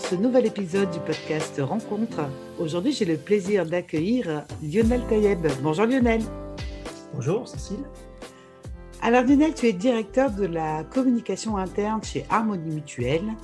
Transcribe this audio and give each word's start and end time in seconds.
Ce 0.00 0.16
nouvel 0.16 0.46
épisode 0.46 0.90
du 0.90 0.98
podcast 0.98 1.60
Rencontre. 1.62 2.28
Aujourd'hui, 2.58 2.92
j'ai 2.92 3.04
le 3.04 3.16
plaisir 3.16 3.64
d'accueillir 3.64 4.44
Lionel 4.62 5.02
Tayeb. 5.08 5.46
Bonjour 5.62 5.86
Lionel. 5.86 6.20
Bonjour 7.14 7.46
Cécile. 7.46 7.84
Alors 9.02 9.22
Lionel, 9.22 9.54
tu 9.54 9.66
es 9.66 9.72
directeur 9.72 10.32
de 10.32 10.46
la 10.46 10.82
communication 10.82 11.56
interne 11.56 12.02
chez 12.02 12.24
Harmonie 12.28 12.74
Mutuelle. 12.74 13.34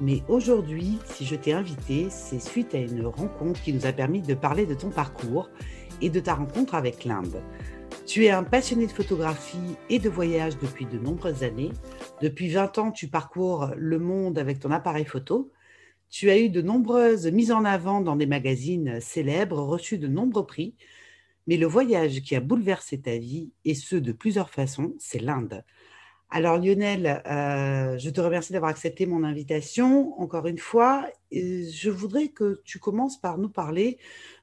Mais 0.00 0.22
aujourd'hui, 0.28 0.98
si 1.04 1.26
je 1.26 1.34
t'ai 1.34 1.52
invité, 1.52 2.08
c'est 2.08 2.40
suite 2.40 2.74
à 2.74 2.78
une 2.78 3.06
rencontre 3.06 3.60
qui 3.60 3.72
nous 3.74 3.84
a 3.84 3.92
permis 3.92 4.22
de 4.22 4.34
parler 4.34 4.64
de 4.64 4.74
ton 4.74 4.88
parcours 4.88 5.50
et 6.00 6.08
de 6.08 6.20
ta 6.20 6.34
rencontre 6.34 6.74
avec 6.74 7.04
l'Inde. 7.04 7.42
Tu 8.06 8.24
es 8.24 8.30
un 8.30 8.44
passionné 8.44 8.86
de 8.86 8.92
photographie 8.92 9.76
et 9.90 9.98
de 9.98 10.08
voyage 10.08 10.58
depuis 10.58 10.86
de 10.86 10.98
nombreuses 10.98 11.42
années. 11.42 11.72
Depuis 12.22 12.48
20 12.48 12.78
ans, 12.78 12.90
tu 12.92 13.08
parcours 13.08 13.70
le 13.76 13.98
monde 13.98 14.38
avec 14.38 14.60
ton 14.60 14.70
appareil 14.70 15.04
photo. 15.04 15.50
Tu 16.10 16.30
as 16.30 16.38
eu 16.38 16.48
de 16.48 16.62
nombreuses 16.62 17.26
mises 17.26 17.52
en 17.52 17.64
avant 17.64 18.00
dans 18.00 18.16
des 18.16 18.26
magazines 18.26 19.00
célèbres, 19.00 19.58
reçu 19.58 19.98
de 19.98 20.08
nombreux 20.08 20.46
prix. 20.46 20.74
Mais 21.46 21.56
le 21.56 21.66
voyage 21.66 22.22
qui 22.22 22.34
a 22.34 22.40
bouleversé 22.40 23.00
ta 23.00 23.18
vie, 23.18 23.52
et 23.64 23.74
ce 23.74 23.96
de 23.96 24.12
plusieurs 24.12 24.50
façons, 24.50 24.94
c'est 24.98 25.20
l'Inde. 25.20 25.64
Alors 26.28 26.58
Lionel, 26.58 27.22
euh, 27.26 27.96
je 27.98 28.10
te 28.10 28.20
remercie 28.20 28.52
d'avoir 28.52 28.70
accepté 28.70 29.06
mon 29.06 29.22
invitation 29.22 30.20
encore 30.20 30.46
une 30.48 30.58
fois. 30.58 31.08
je 31.30 31.88
voudrais 31.88 32.28
que 32.28 32.60
tu 32.64 32.80
commences 32.80 33.20
par 33.20 33.38
nous 33.38 33.48
parler 33.48 33.98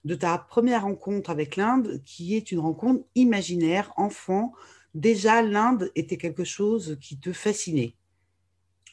de 0.05 0.15
ta 0.15 0.37
première 0.37 0.83
rencontre 0.83 1.29
avec 1.29 1.57
l'Inde, 1.57 2.01
qui 2.05 2.35
est 2.35 2.51
une 2.51 2.59
rencontre 2.59 3.03
imaginaire, 3.15 3.91
enfant. 3.97 4.53
Déjà, 4.93 5.41
l'Inde 5.41 5.91
était 5.95 6.17
quelque 6.17 6.45
chose 6.45 6.97
qui 7.01 7.19
te 7.19 7.33
fascinait. 7.33 7.95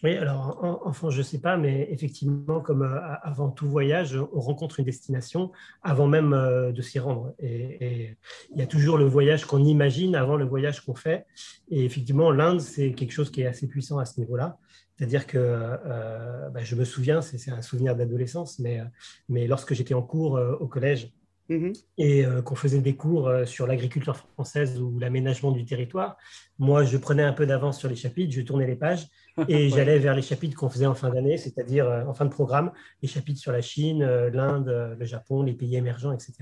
Oui, 0.03 0.17
alors 0.17 0.81
enfant, 0.87 1.11
je 1.11 1.19
ne 1.19 1.23
sais 1.23 1.41
pas, 1.41 1.59
mais 1.59 1.87
effectivement, 1.91 2.61
comme 2.61 2.83
euh, 2.83 2.99
avant 3.23 3.51
tout 3.51 3.69
voyage, 3.69 4.19
on 4.33 4.41
rencontre 4.41 4.81
une 4.81 4.87
destination 4.87 5.53
avant 5.83 6.07
même 6.07 6.33
euh, 6.33 6.73
de 6.73 6.81
s'y 6.81 6.99
rendre. 6.99 7.35
Et, 7.39 8.17
il 8.51 8.59
y 8.59 8.63
a 8.63 8.67
toujours 8.67 8.97
le 8.97 9.05
voyage 9.05 9.45
qu'on 9.45 9.63
imagine 9.63 10.17
avant 10.17 10.37
le 10.37 10.47
voyage 10.47 10.81
qu'on 10.81 10.95
fait. 10.95 11.27
Et 11.69 11.85
effectivement, 11.85 12.31
l'Inde, 12.31 12.61
c'est 12.61 12.93
quelque 12.93 13.13
chose 13.13 13.31
qui 13.31 13.43
est 13.43 13.47
assez 13.47 13.69
puissant 13.69 13.99
à 13.99 14.07
ce 14.07 14.19
niveau-là. 14.21 14.59
C'est-à-dire 14.97 15.27
que 15.27 15.39
euh, 15.39 16.49
bah, 16.49 16.61
je 16.63 16.75
me 16.77 16.85
souviens, 16.85 17.21
c'est 17.21 17.51
un 17.51 17.63
souvenir 17.63 17.95
d'adolescence, 17.95 18.59
mais, 18.59 18.81
mais 19.29 19.47
lorsque 19.47 19.75
j'étais 19.75 19.95
en 19.95 20.03
cours 20.03 20.41
au 20.61 20.67
collège, 20.67 21.13
Mmh 21.51 21.73
et 21.99 22.25
euh, 22.25 22.41
qu'on 22.43 22.55
faisait 22.55 22.81
des 22.81 22.95
cours 22.95 23.29
euh, 23.29 23.45
sur 23.45 23.67
l'agriculture 23.67 24.17
française 24.17 24.81
ou 24.81 24.99
l'aménagement 24.99 25.51
du 25.51 25.65
territoire. 25.65 26.17
Moi, 26.59 26.85
je 26.85 26.97
prenais 26.97 27.25
un 27.25 27.33
peu 27.33 27.45
d'avance 27.45 27.79
sur 27.79 27.89
les 27.89 27.97
chapitres, 27.97 28.33
je 28.33 28.41
tournais 28.41 28.67
les 28.67 28.77
pages 28.77 29.09
et 29.49 29.69
j'allais 29.69 29.99
vers 29.99 30.15
les 30.15 30.23
chapitres 30.23 30.57
qu'on 30.57 30.69
faisait 30.69 30.87
en 30.87 30.95
fin 30.95 31.11
d'année, 31.11 31.37
c'est-à-dire 31.37 31.89
euh, 31.89 32.05
en 32.05 32.15
fin 32.15 32.25
de 32.25 32.31
programme, 32.31 32.73
les 33.03 33.09
chapitres 33.09 33.41
sur 33.41 33.53
la 33.53 33.63
Chine, 33.63 34.05
l'Inde, 34.05 34.97
le 34.99 35.05
Japon, 35.05 35.43
les 35.43 35.55
pays 35.55 35.77
émergents, 35.77 36.13
etc. 36.13 36.33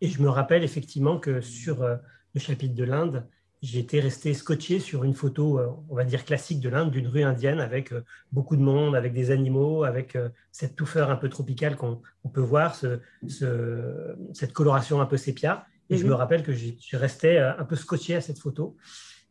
Et 0.00 0.08
je 0.08 0.22
me 0.22 0.28
rappelle 0.28 0.64
effectivement 0.64 1.18
que 1.18 1.40
sur 1.40 1.82
le 1.82 2.40
chapitre 2.40 2.74
de 2.74 2.84
l'Inde, 2.84 3.26
j'étais 3.62 4.00
resté 4.00 4.34
scotché 4.34 4.78
sur 4.78 5.04
une 5.04 5.14
photo, 5.14 5.58
euh, 5.58 5.68
on 5.88 5.94
va 5.94 6.04
dire 6.04 6.24
classique 6.24 6.60
de 6.60 6.68
l'Inde, 6.68 6.90
d'une 6.90 7.08
rue 7.08 7.22
indienne 7.22 7.60
avec 7.60 7.92
euh, 7.92 8.04
beaucoup 8.32 8.56
de 8.56 8.62
monde, 8.62 8.94
avec 8.94 9.12
des 9.12 9.30
animaux, 9.30 9.84
avec 9.84 10.16
euh, 10.16 10.28
cette 10.52 10.76
touffeur 10.76 11.10
un 11.10 11.16
peu 11.16 11.28
tropicale 11.28 11.76
qu'on 11.76 12.00
peut 12.32 12.40
voir, 12.40 12.76
cette 13.26 14.52
coloration 14.52 15.00
un 15.00 15.06
peu 15.06 15.16
sépia. 15.16 15.66
Et 15.90 15.96
je 15.96 16.04
me 16.04 16.10
mhm. 16.10 16.16
rappelle 16.16 16.42
que 16.42 16.52
je 16.52 16.96
restais 16.96 17.38
un 17.38 17.64
peu 17.64 17.74
scotché 17.74 18.14
à 18.14 18.20
cette 18.20 18.38
photo. 18.38 18.76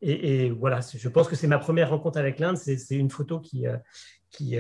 Et, 0.01 0.49
voilà, 0.51 0.79
je 0.95 1.09
pense 1.09 1.27
que 1.27 1.35
c'est 1.35 1.47
ma 1.47 1.57
première 1.57 1.89
rencontre 1.89 2.17
avec 2.17 2.39
l'Inde. 2.39 2.57
C'est 2.57 2.95
une 2.95 3.09
photo 3.09 3.39
qui, 3.39 3.65
qui, 4.29 4.57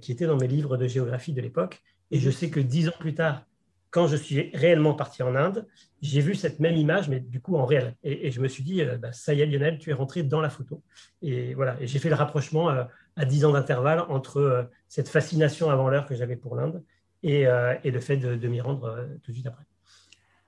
qui 0.00 0.12
était 0.12 0.26
dans 0.26 0.36
mes 0.36 0.48
livres 0.48 0.76
de 0.76 0.86
géographie 0.86 1.32
de 1.32 1.40
l'époque. 1.40 1.80
Et 2.10 2.18
je 2.18 2.28
mhm. 2.28 2.34
sais 2.34 2.50
que 2.50 2.60
dix 2.60 2.88
ans 2.88 2.98
plus 2.98 3.14
tard, 3.14 3.44
quand 3.90 4.06
je 4.06 4.16
suis 4.16 4.50
réellement 4.54 4.94
parti 4.94 5.22
en 5.22 5.34
Inde, 5.34 5.66
j'ai 6.00 6.20
vu 6.20 6.34
cette 6.34 6.60
même 6.60 6.76
image, 6.76 7.08
mais 7.08 7.20
du 7.20 7.40
coup 7.40 7.56
en 7.56 7.66
réel. 7.66 7.96
Et, 8.04 8.30
je 8.30 8.40
me 8.40 8.48
suis 8.48 8.62
dit, 8.62 8.82
euh, 8.82 8.96
bah, 8.96 9.12
ça 9.12 9.34
y 9.34 9.40
est, 9.40 9.46
Lionel, 9.46 9.78
tu 9.78 9.90
es 9.90 9.92
rentré 9.92 10.22
dans 10.22 10.40
la 10.40 10.48
photo. 10.48 10.82
Et 11.22 11.54
voilà, 11.54 11.76
j'ai 11.80 11.98
fait 11.98 12.08
le 12.08 12.14
rapprochement 12.14 12.70
euh, 12.70 12.84
à 13.16 13.24
10 13.24 13.44
ans 13.46 13.52
d'intervalle 13.52 14.00
entre 14.08 14.38
euh, 14.38 14.62
cette 14.88 15.08
fascination 15.08 15.70
avant 15.70 15.88
l'heure 15.88 16.06
que 16.06 16.14
j'avais 16.14 16.36
pour 16.36 16.56
l'Inde 16.56 16.82
et, 17.22 17.44
le 17.44 18.00
fait 18.00 18.16
de, 18.16 18.48
m'y 18.48 18.62
rendre 18.62 19.06
tout 19.22 19.30
de 19.30 19.36
suite 19.36 19.46
après. 19.46 19.64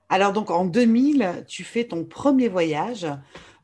Alors 0.09 0.33
donc 0.33 0.49
en 0.49 0.65
2000, 0.65 1.43
tu 1.47 1.63
fais 1.63 1.83
ton 1.83 2.03
premier 2.03 2.47
voyage. 2.47 3.05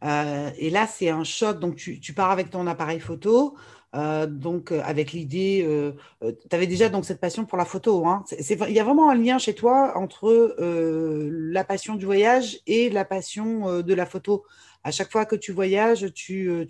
Et 0.04 0.70
là, 0.70 0.88
c'est 0.88 1.10
un 1.10 1.24
choc. 1.24 1.60
Donc 1.60 1.76
tu, 1.76 2.14
pars 2.14 2.32
avec 2.32 2.50
ton 2.50 2.68
appareil 2.68 3.00
photo. 3.00 3.56
Euh, 3.96 4.28
donc, 4.28 4.72
euh, 4.72 4.82
avec 4.84 5.14
l'idée, 5.14 5.66
euh, 5.68 5.94
tu 6.22 6.56
avais 6.56 6.68
déjà 6.68 6.90
donc 6.90 7.06
cette 7.06 7.20
passion 7.20 7.46
pour 7.46 7.58
la 7.58 7.66
photo. 7.66 8.06
Hein. 8.06 8.24
il 8.40 8.74
y 8.74 8.80
a 8.80 8.84
vraiment 8.84 9.09
un 9.09 9.16
lien 9.16 9.38
chez 9.38 9.56
toi 9.56 9.94
entre 9.96 10.56
la 10.59 11.64
passion 11.64 11.96
du 11.96 12.06
voyage 12.06 12.59
et 12.68 12.90
la 12.90 13.06
passion 13.06 13.82
de 13.82 13.94
la 13.94 14.06
photo. 14.06 14.44
À 14.86 14.92
chaque 14.92 15.12
fois 15.12 15.26
que 15.26 15.36
tu 15.36 15.52
voyages, 15.52 16.14
tu, 16.14 16.66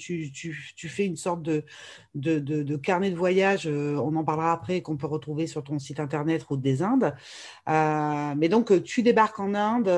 fais 0.88 1.06
une 1.06 1.16
sorte 1.16 1.44
de, 1.44 2.76
carnet 2.78 3.12
de 3.12 3.16
voyage. 3.16 3.68
on 3.68 4.16
en 4.16 4.24
parlera 4.24 4.52
après, 4.52 4.82
qu'on 4.82 4.98
peut 4.98 5.08
retrouver 5.08 5.46
sur 5.46 5.64
ton 5.64 5.78
site 5.78 6.00
internet 6.00 6.42
Route 6.44 6.62
des 6.62 6.82
Indes. 6.82 7.14
mais 7.68 8.50
donc, 8.50 8.84
tu 8.84 9.04
débarques 9.04 9.40
en 9.40 9.54
Inde 9.54 9.90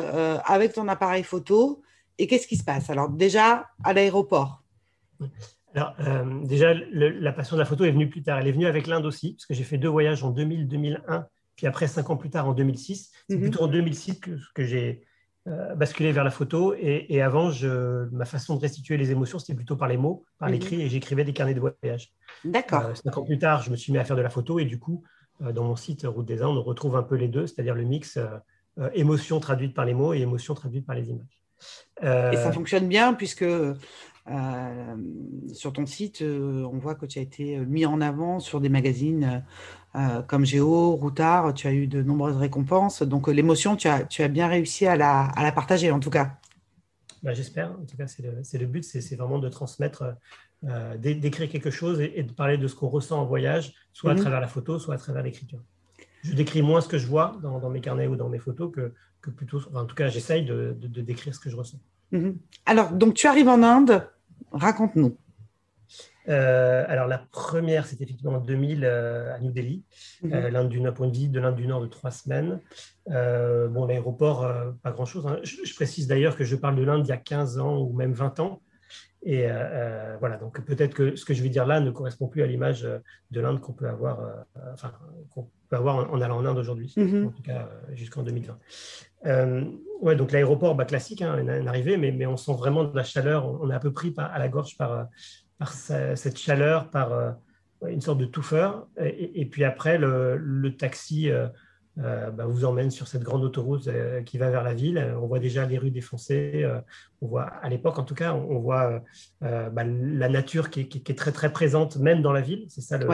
avec 0.46 0.74
ton 0.74 0.88
appareil 0.88 1.24
photo. 1.24 1.82
Et 2.18 2.28
qu'est-ce 2.28 2.48
qui 2.48 2.58
se 2.58 2.64
passe? 2.64 2.90
Alors, 2.90 3.10
déjà, 3.10 3.68
à 3.84 3.94
l'aéroport. 3.94 4.64
Alors, 5.74 5.96
euh, 6.02 6.44
déjà, 6.44 6.74
la 6.74 7.32
passion 7.32 7.56
de 7.56 7.62
la 7.62 7.66
photo 7.66 7.86
est 7.86 7.92
venue 7.92 8.10
plus 8.10 8.24
tard. 8.24 8.40
Elle 8.40 8.48
est 8.48 8.52
venue 8.52 8.68
avec 8.68 8.88
l'Inde 8.88 9.06
aussi, 9.06 9.34
parce 9.34 9.46
que 9.46 9.54
j'ai 9.54 9.64
fait 9.64 9.78
deux 9.78 9.88
voyages 9.88 10.24
en 10.24 10.32
2000-2001, 10.32 11.26
puis 11.56 11.68
après, 11.68 11.88
cinq 11.88 12.10
ans 12.10 12.18
plus 12.18 12.30
tard, 12.30 12.48
en 12.48 12.54
2006. 12.54 13.12
C'est 13.30 13.36
mhm. 13.36 13.42
plutôt 13.42 13.64
en 13.64 13.68
2006 13.68 14.20
que, 14.20 14.64
j'ai 14.64 15.06
euh, 15.48 15.74
basculé 15.76 16.12
vers 16.12 16.24
la 16.24 16.32
photo. 16.32 16.76
Et, 16.78 17.22
avant, 17.22 17.52
je, 17.52 18.10
ma 18.12 18.26
façon 18.26 18.56
de 18.56 18.62
restituer 18.62 18.98
les 18.98 19.12
émotions, 19.12 19.40
c'était 19.40 19.56
plutôt 19.56 19.78
par 19.78 19.88
les 19.88 19.98
mots, 19.98 20.26
par 20.40 20.50
mhm. 20.50 20.56
l'écrit, 20.56 20.82
et 20.82 20.90
j'écrivais 20.90 21.24
des 21.24 21.34
carnets 21.34 21.54
de 21.54 21.62
voyage. 21.62 22.14
D'accord. 22.44 22.88
Euh, 22.88 22.96
cinq 22.96 23.18
ans 23.18 23.24
plus 23.24 23.40
tard, 23.40 23.62
je 23.62 23.72
me 23.72 23.76
suis 23.78 23.94
mis 23.94 24.00
à 24.00 24.04
faire 24.04 24.18
de 24.18 24.22
la 24.22 24.30
photo, 24.30 24.60
et 24.60 24.66
du 24.66 24.80
coup, 24.80 25.04
dans 25.40 25.64
mon 25.64 25.76
site 25.76 26.06
Route 26.06 26.28
des 26.28 26.44
Indes, 26.44 26.58
on 26.58 26.62
retrouve 26.62 26.96
un 26.96 27.02
peu 27.02 27.16
les 27.16 27.28
deux, 27.28 27.48
c'est-à-dire 27.48 27.74
le 27.74 27.84
mix 27.84 28.20
émotion 28.94 29.40
traduite 29.40 29.74
par 29.74 29.86
les 29.86 29.96
mots 29.96 30.14
et 30.14 30.20
émotion 30.20 30.54
traduite 30.54 30.86
par 30.86 30.96
les 30.96 31.10
images. 31.10 31.41
Et 32.02 32.36
ça 32.36 32.52
fonctionne 32.52 32.88
bien, 32.88 33.14
puisque 33.14 33.46
euh, 34.30 34.96
sur 35.54 35.74
ton 35.74 35.86
site, 35.86 36.22
euh, 36.22 36.64
on 36.72 36.78
voit 36.78 36.96
que 36.96 37.06
tu 37.06 37.20
as 37.20 37.22
été 37.22 37.58
mis 37.58 37.86
en 37.86 38.02
avant 38.02 38.40
sur 38.40 38.62
des 38.62 38.70
magazines 38.70 39.44
euh, 39.96 40.22
comme 40.22 40.46
Géo, 40.46 40.96
Routard, 40.96 41.54
tu 41.54 41.68
as 41.68 41.74
eu 41.74 41.88
de 41.88 42.04
nombreuses 42.04 42.38
récompenses. 42.38 43.02
Donc 43.02 43.28
l'émotion, 43.28 43.76
tu 43.76 43.88
as, 43.88 44.04
tu 44.04 44.22
as 44.22 44.28
bien 44.28 44.48
réussi 44.48 44.86
à 44.86 44.96
la, 44.96 45.24
à 45.24 45.44
la 45.44 45.52
partager 45.52 45.92
en 45.92 46.00
tout 46.00 46.12
cas. 46.12 46.38
Bah, 47.24 47.34
J'espère, 47.34 47.72
en 47.72 47.86
tout 47.86 47.98
cas 47.98 48.08
c'est 48.08 48.24
le, 48.24 48.60
le, 48.60 48.66
but, 48.66 48.84
c'est 48.84 49.16
vraiment 49.16 49.40
de 49.40 49.50
transmettre, 49.50 50.16
d'écrire 50.98 51.50
quelque 51.50 51.72
chose 51.72 52.00
et, 52.00 52.24
de 52.24 52.32
parler 52.32 52.58
de 52.58 52.68
ce 52.68 52.76
qu'on 52.76 52.90
ressent 52.90 53.20
en 53.20 53.26
voyage, 53.26 53.74
soit 53.94 54.12
à 54.12 54.14
mhm. 54.14 54.22
travers 54.22 54.42
la 54.42 54.48
photo, 54.48 54.80
soit 54.80 54.96
à 54.96 54.98
travers 54.98 55.24
l'écriture. 55.24 55.62
Je 56.24 56.34
décris 56.34 56.62
moins 56.62 56.82
ce 56.82 56.88
que 56.88 57.00
je 57.00 57.08
vois 57.08 57.38
dans, 57.42 57.60
dans, 57.60 57.70
mes 57.70 57.82
carnets 57.82 58.08
ou 58.08 58.16
dans 58.16 58.30
mes 58.30 58.38
photos 58.38 58.72
que, 58.72 58.94
que 59.22 59.30
plutôt, 59.30 59.62
en 59.74 59.86
tout 59.86 59.96
cas 59.96 60.08
j'essaye 60.08 60.46
de, 60.46 60.76
de, 60.80 60.88
de 60.88 61.02
décrire 61.02 61.34
ce 61.34 61.40
que 61.40 61.50
je 61.50 61.56
ressens. 61.56 61.80
Mhm. 62.12 62.38
Alors, 62.66 62.92
donc 62.92 63.14
tu 63.14 63.28
arrives 63.28 63.48
en 63.48 63.64
Inde, 63.64 64.08
raconte-nous. 64.52 65.18
Euh, 66.30 66.86
alors 66.88 67.08
la 67.08 67.18
première, 67.18 67.86
c'était 67.88 68.04
effectivement 68.04 68.34
en 68.34 68.42
2000 68.42 68.84
euh, 68.84 69.34
à 69.34 69.40
New 69.40 69.52
Delhi, 69.52 69.84
mhm. 70.22 70.34
euh, 70.34 70.50
l'Inde 70.50 70.70
du 70.70 70.80
Nord, 70.80 70.94
pour 70.94 71.06
une 71.06 71.12
visite 71.12 71.32
de 71.32 71.40
l'Inde 71.40 71.56
du 71.56 71.68
Nord 71.68 71.82
de 71.82 71.88
trois 71.88 72.12
semaines. 72.12 72.60
bon, 73.08 73.86
l'aéroport, 73.86 74.48
pas 74.84 74.92
grand-chose. 74.92 75.26
Hein. 75.28 75.40
Je, 75.44 75.74
précise 75.74 76.08
d'ailleurs 76.08 76.36
que 76.36 76.44
je 76.44 76.56
parle 76.56 76.76
de 76.76 76.84
l'Inde 76.84 77.06
il 77.06 77.10
y 77.10 77.14
a 77.14 77.18
15 77.18 77.60
ans 77.60 77.80
ou 77.80 77.94
même 77.94 78.14
20 78.14 78.40
ans. 78.40 78.62
Et 79.24 79.48
voilà, 80.20 80.38
donc 80.38 80.64
peut-être 80.66 80.94
que 80.96 81.16
ce 81.16 81.26
que 81.26 81.34
je 81.34 81.44
vais 81.44 81.50
dire 81.50 81.66
là 81.66 81.80
ne 81.80 81.92
correspond 81.92 82.28
plus 82.28 82.42
à 82.42 82.48
l'image 82.48 82.82
de 82.82 83.42
l'Inde 83.42 83.60
qu'on 83.60 83.74
peut 83.74 83.88
avoir, 83.88 84.46
enfin, 84.74 84.92
qu'on 85.30 85.48
peut 85.70 85.76
avoir 85.76 86.12
en, 86.12 86.22
allant 86.22 86.38
en 86.38 86.46
Inde 86.46 86.58
aujourd'hui, 86.58 86.94
mhm. 86.98 87.28
en 87.28 87.30
tout 87.32 87.44
cas 87.44 87.70
jusqu'en 87.94 88.24
2020. 88.24 88.58
Euh, 89.26 89.66
ouais, 90.02 90.16
donc 90.16 90.32
l'aéroport, 90.32 90.76
bah, 90.76 90.86
classique, 90.86 91.22
hein, 91.22 91.38
une, 91.38 91.68
arrivée, 91.68 91.98
mais, 91.98 92.12
mais, 92.12 92.26
on 92.26 92.38
sent 92.38 92.54
vraiment 92.54 92.84
de 92.84 92.96
la 92.96 93.04
chaleur. 93.04 93.46
On, 93.62 93.70
est 93.70 93.74
un 93.74 93.80
peu 93.80 93.94
pris 93.94 94.12
par, 94.12 94.32
à 94.32 94.40
la 94.40 94.48
gorge 94.48 94.78
par, 94.78 95.08
par 95.58 95.74
cette 95.74 96.38
chaleur, 96.38 96.90
par 96.90 97.14
euh, 97.14 97.32
une 97.88 98.02
sorte 98.02 98.20
de 98.20 98.26
touffeur. 98.26 98.88
Et, 99.00 99.46
puis 99.46 99.64
après, 99.64 99.98
le, 99.98 100.38
le 100.38 100.76
taxi 100.76 101.30
euh, 101.30 101.48
bah, 101.98 102.46
vous 102.46 102.66
emmène 102.66 102.90
sur 102.90 103.08
cette 103.08 103.24
grande 103.24 103.44
autoroute 103.44 103.90
qui 104.26 104.38
va 104.38 104.50
vers 104.50 104.64
la 104.64 104.74
ville. 104.74 105.14
On 105.22 105.28
voit 105.28 105.40
déjà 105.40 105.66
les 105.66 105.78
rues 105.78 105.92
défoncées. 105.92 106.66
on 107.22 107.28
voit, 107.28 107.44
à 107.44 107.70
l'époque 107.70 108.00
en 108.00 108.04
tout 108.04 108.16
cas, 108.16 108.34
on, 108.34 108.60
voit 108.60 109.04
bah, 109.42 109.84
la 109.84 110.30
nature 110.30 110.70
qui 110.70 110.82
est, 110.82 110.88
qui 110.88 111.12
est, 111.12 111.16
très 111.16 111.32
très 111.32 111.52
présente, 111.52 111.98
même 111.98 112.22
dans 112.22 112.34
la 112.34 112.42
ville. 112.42 112.66
C'est 112.70 112.82
ça 112.82 112.98
le, 112.98 113.08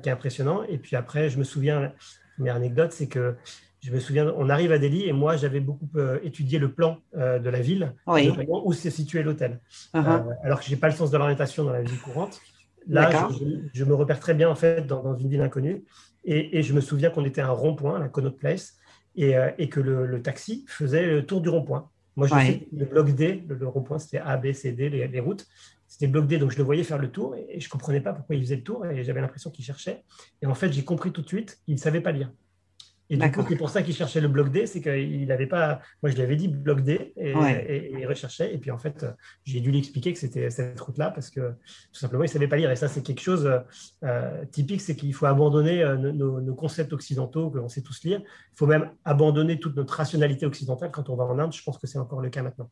qui 0.00 0.08
est 0.08 0.12
impressionnant. 0.12 0.62
Et 0.64 0.78
puis 0.78 0.96
après, 0.96 1.28
je 1.28 1.38
me 1.38 1.44
souviens, 1.44 1.92
première 2.36 2.56
anecdote, 2.56 2.92
c'est 2.92 3.08
que 3.08 3.36
je 3.84 3.92
me 3.92 4.00
souviens, 4.00 4.32
on 4.38 4.48
arrive 4.48 4.72
à 4.72 4.78
Delhi 4.78 5.06
et 5.06 5.12
moi, 5.12 5.36
j'avais 5.36 5.60
beaucoup 5.60 5.88
euh, 5.96 6.18
étudié 6.22 6.58
le 6.58 6.72
plan 6.72 7.00
euh, 7.16 7.38
de 7.38 7.50
la 7.50 7.60
ville, 7.60 7.92
où 8.06 8.72
s'est 8.72 8.90
situé 8.90 9.22
l'hôtel. 9.22 9.60
Uh-huh. 9.92 9.98
Euh, 10.06 10.32
alors 10.42 10.60
que 10.60 10.64
je 10.64 10.70
n'ai 10.70 10.76
pas 10.76 10.88
le 10.88 10.94
sens 10.94 11.10
de 11.10 11.18
l'orientation 11.18 11.64
dans 11.64 11.72
la 11.72 11.82
vie 11.82 11.98
courante. 11.98 12.40
Là, 12.88 13.28
je, 13.72 13.84
me 13.84 13.94
repère 13.94 14.20
très 14.20 14.34
bien 14.34 14.48
en 14.48 14.54
fait 14.54 14.86
dans, 14.86 15.16
une 15.16 15.28
ville 15.28 15.40
inconnue. 15.40 15.84
Et, 16.24 16.62
je 16.62 16.72
me 16.72 16.80
souviens 16.80 17.10
qu'on 17.10 17.24
était 17.24 17.42
à 17.42 17.48
un 17.48 17.52
rond-point, 17.52 17.98
la 17.98 18.08
Connaught 18.08 18.38
Place, 18.38 18.76
et, 19.14 19.36
euh, 19.36 19.50
que 19.70 19.80
le, 19.80 20.22
taxi 20.22 20.64
faisait 20.68 21.06
le 21.06 21.26
tour 21.26 21.40
du 21.40 21.48
rond-point. 21.48 21.90
Moi, 22.16 22.28
je 22.28 22.34
sais 22.34 22.68
le 22.72 22.86
bloc 22.86 23.10
D, 23.14 23.44
le, 23.48 23.66
rond-point, 23.66 23.98
c'était 23.98 24.18
A, 24.18 24.36
B, 24.36 24.52
C, 24.52 24.72
D, 24.72 24.88
les, 24.88 25.20
routes. 25.20 25.46
C'était 25.86 26.06
bloc 26.06 26.26
D, 26.26 26.38
donc 26.38 26.50
je 26.50 26.58
le 26.58 26.64
voyais 26.64 26.82
faire 26.82 26.98
le 26.98 27.10
tour 27.10 27.36
et, 27.36 27.60
je 27.60 27.66
ne 27.66 27.70
comprenais 27.70 28.00
pas 28.00 28.12
pourquoi 28.12 28.36
il 28.36 28.42
faisait 28.42 28.56
le 28.56 28.62
tour 28.62 28.86
et 28.86 29.04
j'avais 29.04 29.20
l'impression 29.20 29.50
qu'il 29.50 29.64
cherchait. 29.64 30.02
Et 30.42 30.46
en 30.46 30.54
fait, 30.54 30.72
j'ai 30.72 30.84
compris 30.84 31.12
tout 31.12 31.22
de 31.22 31.28
suite 31.28 31.60
qu'il 31.64 31.74
ne 31.74 31.80
savait 31.80 32.00
pas 32.00 32.12
lire. 32.12 32.32
Et 33.10 33.16
du 33.16 33.30
coup, 33.30 33.44
c'est 33.48 33.56
pour 33.56 33.68
ça 33.68 33.82
qu'il 33.82 33.94
cherchait 33.94 34.20
le 34.20 34.28
bloc 34.28 34.50
D, 34.50 34.66
c'est 34.66 34.80
qu'il 34.80 35.26
n'avait 35.26 35.46
pas. 35.46 35.80
Moi, 36.02 36.10
je 36.10 36.16
lui 36.16 36.22
avais 36.22 36.36
dit 36.36 36.48
bloc 36.48 36.80
D 36.80 37.12
et, 37.16 37.32
il 37.92 38.06
recherchait. 38.06 38.54
Et 38.54 38.58
puis, 38.58 38.70
en 38.70 38.78
fait, 38.78 39.04
j'ai 39.44 39.60
dû 39.60 39.70
lui 39.70 39.78
expliquer 39.78 40.12
que 40.12 40.18
c'était 40.18 40.48
cette 40.50 40.80
route-là 40.80 41.10
parce 41.10 41.30
que 41.30 41.50
tout 41.50 41.98
simplement, 41.98 42.22
il 42.24 42.28
ne 42.28 42.32
savait 42.32 42.48
pas 42.48 42.56
lire. 42.56 42.70
Et 42.70 42.76
ça, 42.76 42.88
c'est 42.88 43.02
quelque 43.02 43.20
chose 43.20 43.50
euh, 44.04 44.44
typique 44.46 44.80
c'est 44.80 44.96
qu'il 44.96 45.12
faut 45.12 45.26
abandonner 45.26 45.82
euh, 45.82 45.96
nos, 45.96 46.54
concepts 46.54 46.92
occidentaux 46.92 47.50
que 47.50 47.58
l'on 47.58 47.68
sait 47.68 47.82
tous 47.82 48.04
lire. 48.04 48.20
Il 48.22 48.56
faut 48.56 48.66
même 48.66 48.90
abandonner 49.04 49.58
toute 49.60 49.76
notre 49.76 49.94
rationalité 49.94 50.46
occidentale 50.46 50.90
quand 50.90 51.10
on 51.10 51.16
va 51.16 51.24
en 51.24 51.38
Inde. 51.38 51.52
Je 51.52 51.62
pense 51.62 51.78
que 51.78 51.86
c'est 51.86 51.98
encore 51.98 52.20
le 52.20 52.30
cas 52.30 52.42
maintenant. 52.42 52.70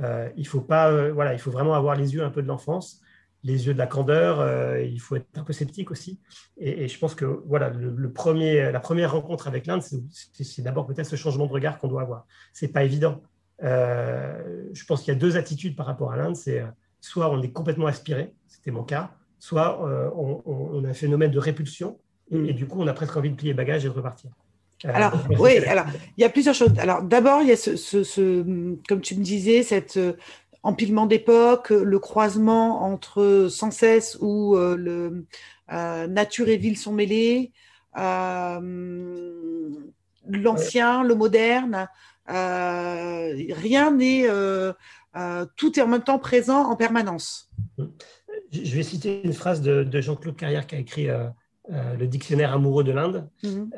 Euh, 0.00 0.28
il 0.36 0.46
faut 0.46 0.60
pas, 0.60 1.10
voilà, 1.10 1.34
il 1.34 1.38
faut 1.38 1.50
vraiment 1.50 1.74
avoir 1.74 1.94
les 1.94 2.14
yeux 2.14 2.24
un 2.24 2.30
peu 2.30 2.42
de 2.42 2.48
l'enfance 2.48 3.00
les 3.44 3.66
yeux 3.66 3.72
de 3.72 3.78
la 3.78 3.86
candeur, 3.86 4.40
euh, 4.40 4.80
il 4.80 5.00
faut 5.00 5.16
être 5.16 5.26
un 5.36 5.44
peu 5.44 5.52
sceptique 5.52 5.90
aussi. 5.90 6.18
Et, 6.56 6.88
je 6.88 6.98
pense 6.98 7.14
que 7.14 7.24
voilà, 7.24 7.70
le, 7.70 8.12
premier, 8.12 8.72
la 8.72 8.80
première 8.80 9.12
rencontre 9.12 9.46
avec 9.46 9.66
l'Inde, 9.66 9.82
c'est 9.82 10.62
d'abord 10.62 10.86
peut-être 10.86 11.06
ce 11.06 11.16
changement 11.16 11.46
de 11.46 11.52
regard 11.52 11.78
qu'on 11.78 11.88
doit 11.88 12.02
avoir. 12.02 12.26
C'est 12.52 12.68
pas 12.68 12.84
évident. 12.84 13.22
Euh, 13.62 14.64
je 14.72 14.84
pense 14.84 15.02
qu'il 15.02 15.12
y 15.12 15.16
a 15.16 15.20
deux 15.20 15.36
attitudes 15.36 15.76
par 15.76 15.86
rapport 15.86 16.12
à 16.12 16.16
l'Inde. 16.16 16.36
C'est 16.36 16.60
euh, 16.60 16.66
soit 17.00 17.30
on 17.30 17.40
est 17.42 17.50
complètement 17.52 17.86
aspiré, 17.86 18.34
c'était 18.48 18.72
mon 18.72 18.82
cas, 18.82 19.12
soit 19.38 19.80
on, 20.16 20.84
a 20.84 20.88
un 20.88 20.94
phénomène 20.94 21.30
de 21.30 21.38
répulsion 21.38 21.96
et, 22.32 22.52
du 22.52 22.66
coup 22.66 22.80
on 22.80 22.88
a 22.88 22.92
presque 22.92 23.16
envie 23.16 23.30
de 23.30 23.36
plier 23.36 23.54
bagages 23.54 23.84
et 23.84 23.88
de 23.88 23.92
repartir. 23.92 24.32
Alors, 24.82 25.12
oui, 25.38 25.58
alors, 25.58 25.86
il 26.16 26.22
y 26.22 26.24
a 26.24 26.28
plusieurs 26.28 26.56
choses. 26.56 26.76
Alors, 26.78 27.02
d'abord, 27.02 27.42
il 27.42 27.48
y 27.48 27.52
a 27.52 27.56
ce, 27.56 27.76
ce, 27.76 28.76
comme 28.88 29.00
tu 29.00 29.14
me 29.16 29.22
disais, 29.22 29.62
cette, 29.62 29.98
empilement 30.62 31.06
d'époque, 31.06 31.70
le 31.70 31.98
croisement 31.98 32.82
entre 32.82 33.48
sans 33.50 33.70
cesse 33.70 34.18
où 34.20 34.56
euh, 34.56 34.76
le, 34.76 35.26
euh, 35.72 36.06
nature 36.06 36.48
et 36.48 36.56
ville 36.56 36.76
sont 36.76 36.92
mêlés, 36.92 37.52
euh, 37.96 39.70
l'ancien, 40.28 41.02
le 41.02 41.14
moderne, 41.14 41.88
rien 42.26 43.90
n'est, 43.92 44.26
tout 45.56 45.78
est 45.78 45.82
en 45.82 45.88
même 45.88 46.02
temps 46.02 46.18
présent 46.18 46.70
en 46.70 46.76
permanence. 46.76 47.50
Je 48.52 48.74
vais 48.74 48.82
citer 48.82 49.22
une 49.24 49.32
phrase 49.32 49.62
de, 49.62 50.00
Jean-Claude 50.00 50.36
Carrière 50.36 50.66
qui 50.66 50.74
a 50.74 50.78
écrit 50.78 51.08
le 51.68 52.06
dictionnaire 52.06 52.52
amoureux 52.52 52.84
de 52.84 52.92
l'Inde. 52.92 53.28
Mhm. 53.42 53.70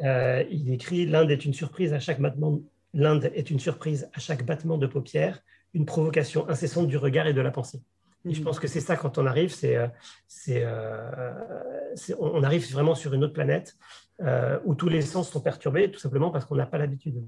il 0.50 0.72
écrit 0.72 1.06
L'Inde 1.06 1.30
est 1.30 1.44
une 1.44 1.54
surprise 1.54 1.92
à 1.92 2.00
chaque 2.00 2.20
battement. 2.20 2.58
L'Inde 2.92 3.30
est 3.34 3.50
une 3.50 3.60
surprise 3.60 4.08
à 4.12 4.18
chaque 4.18 4.44
battement 4.44 4.76
de 4.76 4.88
paupières 4.88 5.40
une 5.74 5.86
provocation 5.86 6.48
incessante 6.48 6.88
du 6.88 6.96
regard 6.96 7.26
et 7.26 7.32
de 7.32 7.40
la 7.40 7.50
pensée. 7.50 7.80
Et 8.26 8.34
je 8.34 8.40
mhm. 8.40 8.44
pense 8.44 8.58
que 8.58 8.68
c'est 8.68 8.80
ça 8.80 8.96
quand 8.96 9.18
on 9.18 9.26
arrive, 9.26 9.52
c'est, 9.52 9.76
euh, 9.76 9.88
euh, 10.48 11.32
c'est, 11.94 12.14
on 12.18 12.42
arrive 12.42 12.70
vraiment 12.72 12.94
sur 12.94 13.14
une 13.14 13.24
autre 13.24 13.32
planète 13.32 13.76
euh, 14.20 14.58
où 14.64 14.74
tous 14.74 14.88
les 14.88 15.00
sens 15.00 15.30
sont 15.30 15.40
perturbés, 15.40 15.90
tout 15.90 16.00
simplement 16.00 16.30
parce 16.30 16.44
qu'on 16.44 16.56
n'a 16.56 16.66
pas 16.66 16.78
l'habitude. 16.78 17.22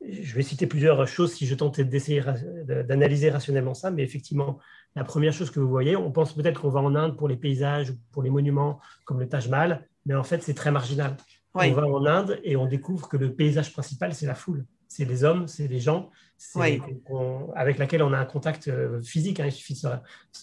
Je 0.00 0.34
vais 0.34 0.42
citer 0.42 0.66
plusieurs 0.66 1.06
choses 1.06 1.34
si 1.34 1.46
je 1.46 1.54
tente 1.54 1.78
d'essayer 1.82 2.22
d'analyser 2.64 3.28
rationnellement 3.28 3.74
ça, 3.74 3.90
mais 3.90 4.02
effectivement, 4.02 4.58
la 4.96 5.04
première 5.04 5.34
chose 5.34 5.50
que 5.50 5.60
vous 5.60 5.68
voyez, 5.68 5.94
on 5.94 6.10
pense 6.10 6.32
peut-être 6.32 6.62
qu'on 6.62 6.70
va 6.70 6.80
en 6.80 6.94
Inde 6.94 7.18
pour 7.18 7.28
les 7.28 7.36
paysages, 7.36 7.92
pour 8.10 8.22
les 8.22 8.30
monuments 8.30 8.80
comme 9.04 9.20
le 9.20 9.28
Taj 9.28 9.48
Mahal, 9.50 9.86
mais 10.06 10.14
en 10.14 10.22
fait, 10.22 10.42
c'est 10.42 10.54
très 10.54 10.70
marginal. 10.70 11.18
On 11.52 11.70
va 11.72 11.86
en 11.86 12.06
Inde 12.06 12.40
et 12.44 12.56
on 12.56 12.64
découvre 12.64 13.08
que 13.08 13.18
le 13.18 13.34
paysage 13.34 13.74
principal, 13.74 14.14
c'est 14.14 14.26
la 14.26 14.34
foule 14.34 14.64
c'est 14.90 15.04
les 15.04 15.22
hommes, 15.22 15.46
c'est 15.46 15.68
les 15.68 15.78
gens 15.78 16.10
avec 17.54 17.78
lesquels 17.78 18.02
on 18.02 18.12
a 18.12 18.18
un 18.18 18.24
contact 18.24 18.66
euh, 18.68 19.00
physique. 19.02 19.38
Hein. 19.40 19.46
Il 19.46 19.52
suffit 19.52 19.80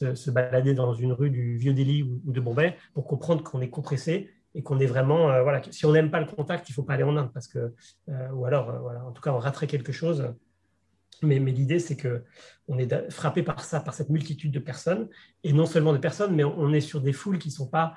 de 0.02 0.16
se, 0.16 0.32
balader 0.32 0.74
dans 0.74 0.94
une 0.94 1.12
rue 1.12 1.30
du 1.30 1.58
Vieux 1.58 1.74
Delhi 1.74 2.04
ou, 2.04 2.22
de 2.32 2.40
Bombay 2.40 2.78
pour 2.94 3.06
comprendre 3.06 3.44
qu'on 3.44 3.62
est 3.62 3.70
compressé 3.70 4.30
et 4.56 4.64
qu'on 4.64 4.80
est 4.80 4.86
vraiment. 4.86 5.30
Euh, 5.30 5.44
voilà, 5.44 5.62
si 5.70 5.86
on 5.86 5.92
n'aime 5.92 6.10
pas 6.10 6.22
le 6.22 6.28
contact, 6.28 6.70
il 6.70 6.72
ne 6.72 6.76
faut 6.76 6.84
pas 6.84 6.94
aller 6.94 7.04
en 7.04 7.18
Inde 7.18 7.30
parce 7.34 7.48
que, 7.48 7.74
euh, 8.10 8.30
ou 8.32 8.46
alors, 8.46 8.72
voilà, 8.82 9.04
en 9.06 9.12
tout 9.12 9.22
cas, 9.22 9.34
on 9.34 9.40
raterait 9.40 9.68
quelque 9.68 9.92
chose. 9.92 10.34
Mais, 11.24 11.40
mais 11.40 11.52
l'idée, 11.52 11.80
c'est 11.80 11.98
que 11.98 12.24
on 12.70 12.78
est 12.78 13.12
frappé 13.12 13.44
par 13.44 13.66
ça, 13.66 13.82
par 13.82 13.96
cette 13.96 14.10
multitude 14.10 14.52
de 14.52 14.60
personnes, 14.60 15.10
et 15.44 15.52
non 15.52 15.66
seulement 15.66 15.92
de 15.92 15.98
personnes, 15.98 16.34
mais 16.36 16.46
on 16.46 16.72
est 16.72 16.80
sur 16.80 17.02
des 17.02 17.14
foules 17.14 17.40
qui 17.40 17.50
ne 17.50 17.54
sont 17.54 17.68
pas 17.68 17.96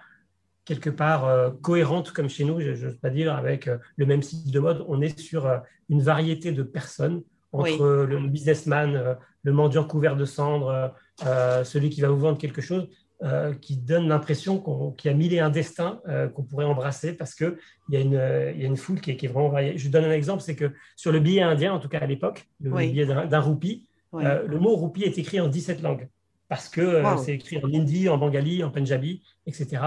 quelque 0.65 0.91
part 0.91 1.25
euh, 1.25 1.51
cohérente 1.63 2.13
comme 2.13 2.29
chez 2.29 2.45
nous, 2.45 2.61
je 2.61 2.71
ne 2.71 2.77
veux 2.77 2.97
pas 2.97 3.11
dire 3.11 3.35
avec 3.35 3.69
euh, 3.69 3.79
le 3.97 4.07
même 4.07 4.23
style 4.23 4.53
de 4.53 4.61
mode. 4.61 4.85
On 4.89 5.01
est 5.01 5.19
sur 5.19 5.47
euh, 5.47 5.59
une 5.89 6.03
variété 6.03 6.53
de 6.53 6.63
personnes 6.63 7.23
entre 7.53 8.05
le 8.05 8.29
businessman, 8.29 9.17
le 9.43 9.53
mendiant 9.53 9.83
couvert 9.83 10.15
de 10.15 10.25
cendres, 10.25 10.95
celui 11.19 11.91
qui 11.91 12.01
va 12.01 12.09
vous 12.09 12.21
vendre 12.21 12.39
quelque 12.39 12.61
chose, 12.61 12.89
qui 13.61 13.77
donne 13.77 14.07
l'impression 14.07 14.61
qu'il 14.97 15.11
y 15.11 15.13
a 15.13 15.17
mille 15.17 15.35
et 15.35 15.41
un 15.41 15.51
destins 15.51 16.01
qu'on 16.33 16.45
pourrait 16.45 16.65
embrasser 16.65 17.13
parce 17.13 17.35
qu'il 17.35 17.57
y, 17.89 17.97
a 17.97 18.01
une, 18.01 18.13
y 18.13 18.63
a 18.65 18.67
une 18.67 18.77
foule 18.77 19.01
qui 19.01 19.11
est, 19.11 19.17
qui 19.17 19.27
est, 19.27 19.29
vraiment 19.29 19.49
variée. 19.49 19.77
Je 19.77 19.89
donne 19.89 20.05
un 20.05 20.13
exemple, 20.13 20.43
c'est 20.43 20.55
que 20.55 20.73
sur 20.95 21.11
le 21.11 21.19
billet 21.19 21.43
indien, 21.43 21.73
en 21.73 21.81
tout 21.81 21.89
cas 21.89 21.99
à 21.99 22.07
l'époque, 22.07 22.47
le 22.61 22.71
billet 22.71 23.05
d'un 23.05 23.41
roupie, 23.41 23.89
le 24.13 24.59
mot 24.61 24.77
roupie 24.77 25.03
est 25.03 25.19
écrit 25.19 25.41
en 25.41 25.49
17 25.49 25.83
langues 25.83 26.09
parce 26.51 26.69
que 26.69 26.81
euh, 26.81 27.17
c'est 27.17 27.35
écrit 27.35 27.59
en 27.63 27.73
hindi, 27.73 28.09
en 28.09 28.19
bengali, 28.19 28.65
en 28.65 28.71
punjabi, 28.71 29.23
etc. 29.47 29.83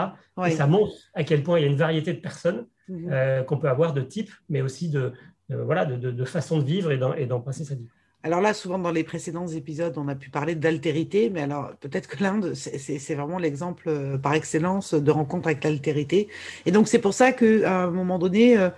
Et 0.47 0.51
ça 0.51 0.65
montre 0.65 0.93
à 1.13 1.25
quel 1.25 1.43
point 1.43 1.59
il 1.59 1.63
y 1.63 1.65
a 1.65 1.69
une 1.69 1.77
variété 1.77 2.13
de 2.13 2.19
personnes 2.19 2.65
mhm. 2.87 3.09
euh, 3.11 3.43
qu'on 3.43 3.57
peut 3.57 3.67
avoir 3.67 3.93
de 3.93 4.01
type, 4.01 4.31
mais 4.47 4.61
aussi 4.61 4.87
de, 4.89 5.11
voilà, 5.49 5.85
de, 5.85 6.09
de, 6.09 6.25
façon 6.25 6.57
de 6.57 6.63
vivre 6.63 6.91
et 6.91 7.25
d'en 7.27 7.41
passer 7.41 7.65
sa 7.65 7.75
vie. 7.75 7.89
Alors 8.25 8.39
là, 8.39 8.53
souvent 8.53 8.79
dans 8.79 8.91
les 8.91 9.03
précédents 9.03 9.47
épisodes, 9.47 9.97
on 9.97 10.07
a 10.07 10.15
pu 10.15 10.29
parler 10.29 10.55
d'altérité, 10.55 11.29
mais 11.29 11.41
alors 11.41 11.73
peut-être 11.81 12.07
que 12.07 12.23
l'Inde, 12.23 12.53
c'est 12.53 13.15
vraiment 13.15 13.39
l'exemple 13.39 13.89
euh, 13.89 14.17
par 14.17 14.33
excellence 14.33 14.93
de 14.93 15.11
rencontre 15.11 15.47
avec 15.47 15.65
l'altérité. 15.65 16.29
Et 16.65 16.71
donc 16.71 16.87
c'est 16.87 16.99
pour 16.99 17.13
ça 17.13 17.33
qu'à 17.33 17.83
un 17.83 17.91
moment 17.91 18.19
donné, 18.19 18.69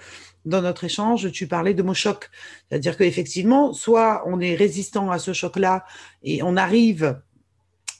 dans 0.45 0.63
notre 0.63 0.85
échange, 0.85 1.31
tu 1.31 1.45
parlais 1.45 1.75
de 1.75 1.83
mots 1.83 1.93
choc. 1.93 2.31
C'est-à-dire 2.67 2.97
qu'effectivement, 2.97 3.73
soit 3.73 4.23
on 4.25 4.39
est 4.39 4.55
résistant 4.55 5.11
à 5.11 5.19
ce 5.19 5.33
choc-là 5.33 5.85
et 6.23 6.41
on 6.41 6.57
arrive 6.57 7.19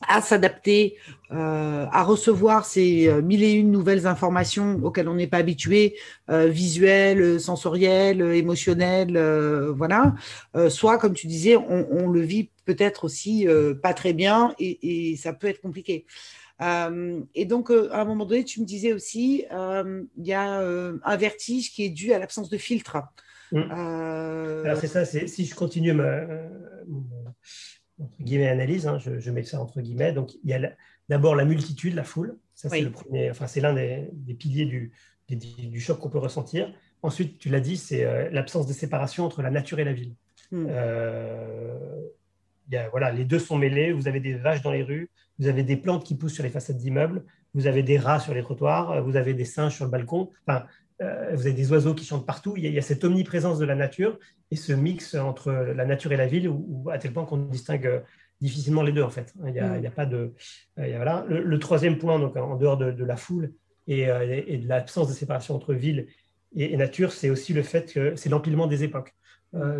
à 0.08 0.22
s'adapter, 0.22 0.98
euh, 1.32 1.86
à 1.92 2.04
recevoir 2.04 2.66
ces 2.66 3.08
euh, 3.08 3.22
mille 3.22 3.44
et 3.44 3.54
une 3.54 3.72
nouvelles 3.72 4.08
informations 4.08 4.80
auxquelles 4.84 5.08
on 5.08 5.16
n'est 5.16 5.28
pas 5.28 5.38
habitué, 5.38 5.96
euh, 6.30 6.48
visuelles, 6.48 7.40
sensorielles, 7.40 8.22
émotionnelles, 8.22 9.18
voilà. 9.76 10.14
Soit, 10.70 10.98
comme 10.98 11.14
tu 11.14 11.28
disais, 11.28 11.56
on, 11.56 11.88
on 11.92 12.10
le 12.10 12.22
vit 12.22 12.50
peut-être 12.66 13.06
aussi 13.06 13.48
pas 13.82 13.94
très 13.94 14.14
bien 14.14 14.54
et, 14.60 15.12
et, 15.12 15.16
ça 15.16 15.34
peut 15.34 15.48
être 15.48 15.62
compliqué. 15.62 16.06
et 16.60 17.46
donc, 17.46 17.72
à 17.72 18.02
un 18.02 18.06
moment 18.06 18.26
donné, 18.26 18.44
tu 18.44 18.62
me 18.62 18.66
disais 18.66 18.94
aussi, 18.94 19.46
il 19.52 20.26
y 20.26 20.34
a 20.34 20.60
un 20.60 21.18
vertige 21.18 21.72
qui 21.72 21.86
est 21.86 21.90
dû 21.90 22.14
à 22.14 22.20
l'absence 22.20 22.50
de 22.50 22.58
filtre. 22.58 22.98
Mmh. 23.52 23.72
Alors 23.72 24.78
c'est 24.78 24.88
ça, 24.88 25.06
si 25.06 25.46
je 25.46 25.56
continue 25.56 25.94
ma, 25.94 26.22
entre 28.02 28.22
guillemets 28.22 28.48
analyse, 28.48 28.88
hein, 28.88 28.98
je, 29.00 29.32
mets 29.32 29.44
ça 29.44 29.62
entre 29.62 29.82
guillemets. 29.82 30.14
Donc 30.14 30.34
il 30.44 30.50
y 30.50 30.54
a 30.54 30.72
d'abord 31.10 31.36
la 31.36 31.46
multitude, 31.46 31.96
la 31.96 32.04
foule. 32.04 32.38
Ça 32.54 32.70
c'est 32.70 32.82
le 32.82 32.92
premier, 32.92 33.30
enfin 33.30 33.48
c'est 33.48 33.62
l'un 33.62 33.74
des, 33.74 34.34
piliers 34.34 34.66
du, 34.66 34.92
du 35.30 35.80
choc 35.80 36.00
qu'on 36.00 36.10
peut 36.10 36.18
ressentir. 36.18 36.74
Ensuite, 37.06 37.38
tu 37.38 37.50
l'as 37.50 37.60
dit, 37.60 37.78
c'est 37.78 38.04
euh, 38.04 38.30
l'absence 38.32 38.66
de 38.66 38.74
séparation 38.74 39.26
entre 39.26 39.44
la 39.44 39.52
nature 39.52 39.80
et 39.80 39.84
la 39.84 39.94
ville. 39.94 40.16
Euh, 40.54 42.02
y 42.72 42.78
a, 42.78 42.90
voilà, 42.90 43.12
les 43.12 43.26
deux 43.26 43.38
sont 43.38 43.58
mêlés. 43.58 43.92
Vous 43.92 44.08
avez 44.08 44.20
des 44.20 44.34
vaches 44.34 44.62
dans 44.64 44.72
les 44.72 44.82
rues, 44.82 45.12
vous 45.38 45.48
avez 45.48 45.64
des 45.64 45.78
plantes 45.78 46.04
qui 46.04 46.16
poussent 46.16 46.34
sur 46.34 46.44
les 46.44 46.50
façades 46.50 46.78
d'immeubles, 46.78 47.24
vous 47.54 47.68
avez 47.68 47.84
des 47.84 48.00
rats 48.00 48.20
sur 48.20 48.34
les 48.34 48.42
trottoirs, 48.42 49.04
vous 49.04 49.16
avez 49.18 49.36
des 49.36 49.46
singes 49.46 49.76
sur 49.76 49.86
le 49.86 49.92
balcon. 49.92 50.32
Enfin, 50.48 50.66
vous 51.00 51.42
avez 51.42 51.54
des 51.54 51.72
oiseaux 51.72 51.94
qui 51.94 52.06
chantent 52.06 52.26
partout. 52.26 52.54
Il 52.58 52.66
y, 52.66 52.78
a, 52.78 52.82
cette 52.82 53.04
omniprésence 53.04 53.60
de 53.60 53.66
la 53.66 53.76
nature 53.76 54.18
et 54.52 54.56
ce 54.56 54.74
mix 54.74 55.16
entre 55.16 55.52
la 55.52 55.86
nature 55.86 56.12
et 56.12 56.18
la 56.18 56.28
ville, 56.28 56.48
où, 56.48 56.90
à 56.92 56.98
tel 56.98 57.12
point 57.14 57.26
qu'on 57.26 57.38
distingue 57.38 57.88
euh, 57.88 58.00
difficilement 58.42 58.82
les 58.82 58.92
deux 58.92 59.02
en 59.04 59.10
fait. 59.10 59.34
Il 59.46 59.52
n'y 59.52 59.60
a, 59.60 59.80
mm. 59.80 59.86
a, 59.86 59.92
pas 59.92 60.06
de. 60.06 60.34
Euh, 60.80 60.94
voilà. 60.96 61.26
Le, 61.28 61.60
troisième 61.60 61.98
point, 61.98 62.20
donc 62.20 62.36
en 62.38 62.56
dehors 62.56 62.78
de, 62.78 63.04
la 63.04 63.18
foule 63.18 63.54
et, 63.88 64.06
de 64.06 64.68
l'absence 64.68 65.08
de 65.08 65.14
séparation 65.14 65.56
entre 65.56 65.74
ville 65.74 66.08
et, 66.56 66.76
nature, 66.78 67.12
c'est 67.12 67.30
aussi 67.30 67.54
le 67.54 67.64
fait 67.64 67.92
que 67.92 68.16
c'est 68.16 68.30
l'empilement 68.30 68.68
des 68.68 68.84
époques. 68.84 69.14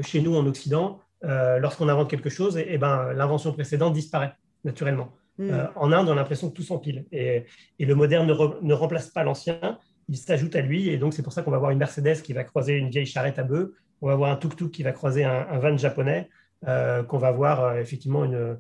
chez 0.02 0.22
nous, 0.22 0.36
en 0.36 0.46
Occident, 0.46 1.00
lorsqu'on 1.22 1.90
invente 1.90 2.10
quelque 2.10 2.30
chose, 2.30 2.58
et, 2.58 2.78
ben, 2.78 3.14
l'invention 3.14 3.54
précédente 3.54 3.94
disparaît 3.94 4.34
naturellement. 4.64 5.14
Mm. 5.38 5.52
en 5.76 5.92
Inde, 5.92 6.10
on 6.10 6.14
a 6.14 6.16
l'impression 6.16 6.50
que 6.50 6.56
tout 6.56 6.64
s'empile. 6.64 7.06
Et, 7.12 7.46
le 7.80 7.96
moderne 7.96 8.28
ne 8.28 8.74
remplace 8.74 9.10
pas 9.10 9.24
l'ancien, 9.24 9.80
il 10.08 10.18
s'ajoute 10.18 10.56
à 10.56 10.62
lui. 10.62 10.90
Et 10.90 10.98
donc, 10.98 11.14
c'est 11.14 11.24
pour 11.24 11.34
ça 11.34 11.42
qu'on 11.42 11.52
va 11.52 11.58
voir 11.58 11.72
une 11.72 11.80
Mercedes 11.80 12.22
qui 12.22 12.34
va 12.34 12.44
croiser 12.44 12.74
une 12.74 12.90
vieille 12.90 13.06
charrette 13.06 13.40
à 13.40 13.44
bœufs. 13.44 13.76
On 14.02 14.08
va 14.08 14.16
voir 14.16 14.32
un 14.32 14.36
tuk-tuk 14.36 14.72
qui 14.72 14.84
va 14.84 14.92
croiser 14.92 15.24
un, 15.24 15.60
van 15.60 15.78
japonais. 15.78 16.30
Euh, 16.68 17.04
qu'on 17.04 17.18
va 17.18 17.32
voir 17.32 17.64
euh, 17.64 17.76
effectivement 17.80 18.24
une, 18.24 18.58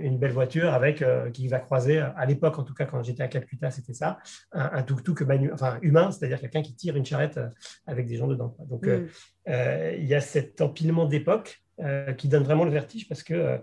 une 0.00 0.18
belle 0.18 0.32
voiture 0.32 0.72
avec 0.72 1.04
qui 1.32 1.46
va 1.46 1.60
croiser, 1.60 1.98
à 1.98 2.24
l'époque 2.26 2.58
en 2.58 2.64
tout 2.64 2.74
cas 2.74 2.84
quand 2.84 3.00
j'étais 3.04 3.22
à 3.22 3.28
Calcutta, 3.28 3.70
c'était 3.70 3.92
ça, 3.92 4.18
un, 4.50 4.70
un 4.72 4.82
tuk-tuk 4.82 5.24
enfin, 5.52 5.78
humain, 5.82 6.10
c'est-à-dire 6.10 6.40
quelqu'un 6.40 6.62
qui 6.62 6.74
tire 6.74 6.96
une 6.96 7.04
charrette 7.04 7.38
avec 7.86 8.06
des 8.08 8.16
gens 8.16 8.26
dedans. 8.26 8.56
Donc 8.68 8.86
mm. 8.86 9.06
il 9.46 10.04
y 10.04 10.14
a 10.14 10.20
cet 10.20 10.60
empilement 10.60 11.04
d'époque 11.04 11.62
qui 12.16 12.28
donne 12.28 12.42
vraiment 12.42 12.64
le 12.64 12.72
vertige 12.72 13.08
parce 13.08 13.22
que 13.22 13.60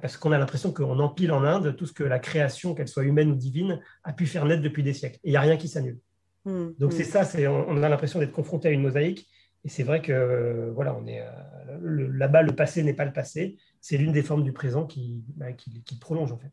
parce 0.00 0.16
qu'on 0.16 0.32
a 0.32 0.38
l'impression 0.38 0.72
qu'on 0.72 0.98
empile 0.98 1.32
en 1.32 1.44
Inde 1.44 1.76
tout 1.76 1.86
ce 1.86 1.92
que 1.92 2.04
la 2.04 2.18
création, 2.18 2.74
qu'elle 2.74 2.88
soit 2.88 3.04
humaine 3.04 3.30
ou 3.30 3.34
divine, 3.34 3.80
a 4.04 4.12
pu 4.12 4.26
faire 4.26 4.44
naître 4.44 4.62
depuis 4.62 4.82
des 4.82 4.94
siècles. 4.94 5.18
Et 5.24 5.28
il 5.28 5.30
n'y 5.30 5.36
a 5.36 5.40
rien 5.40 5.56
qui 5.56 5.68
s'annule. 5.68 5.98
Mm. 6.46 6.68
Donc 6.78 6.92
c'est 6.92 7.04
ça, 7.04 7.28
on, 7.50 7.82
a 7.82 7.88
l'impression 7.88 8.20
d'être 8.20 8.32
confronté 8.32 8.68
à 8.68 8.70
une 8.70 8.80
mosaïque 8.80 9.28
et 9.64 9.68
c'est 9.68 9.82
vrai 9.82 10.00
que 10.00 10.12
euh, 10.12 10.70
voilà, 10.72 10.96
on 10.96 11.06
est 11.06 11.20
euh, 11.20 12.08
là-bas, 12.12 12.42
le 12.42 12.54
passé 12.54 12.84
n'est 12.84 12.94
pas 12.94 13.04
le 13.04 13.12
passé. 13.12 13.58
C'est 13.80 13.98
l'une 13.98 14.12
des 14.12 14.22
formes 14.22 14.44
du 14.44 14.52
présent 14.52 14.86
qui, 14.86 15.24
bah, 15.34 15.52
qui, 15.52 15.98
prolonge 15.98 16.32
en 16.32 16.38
fait. 16.38 16.52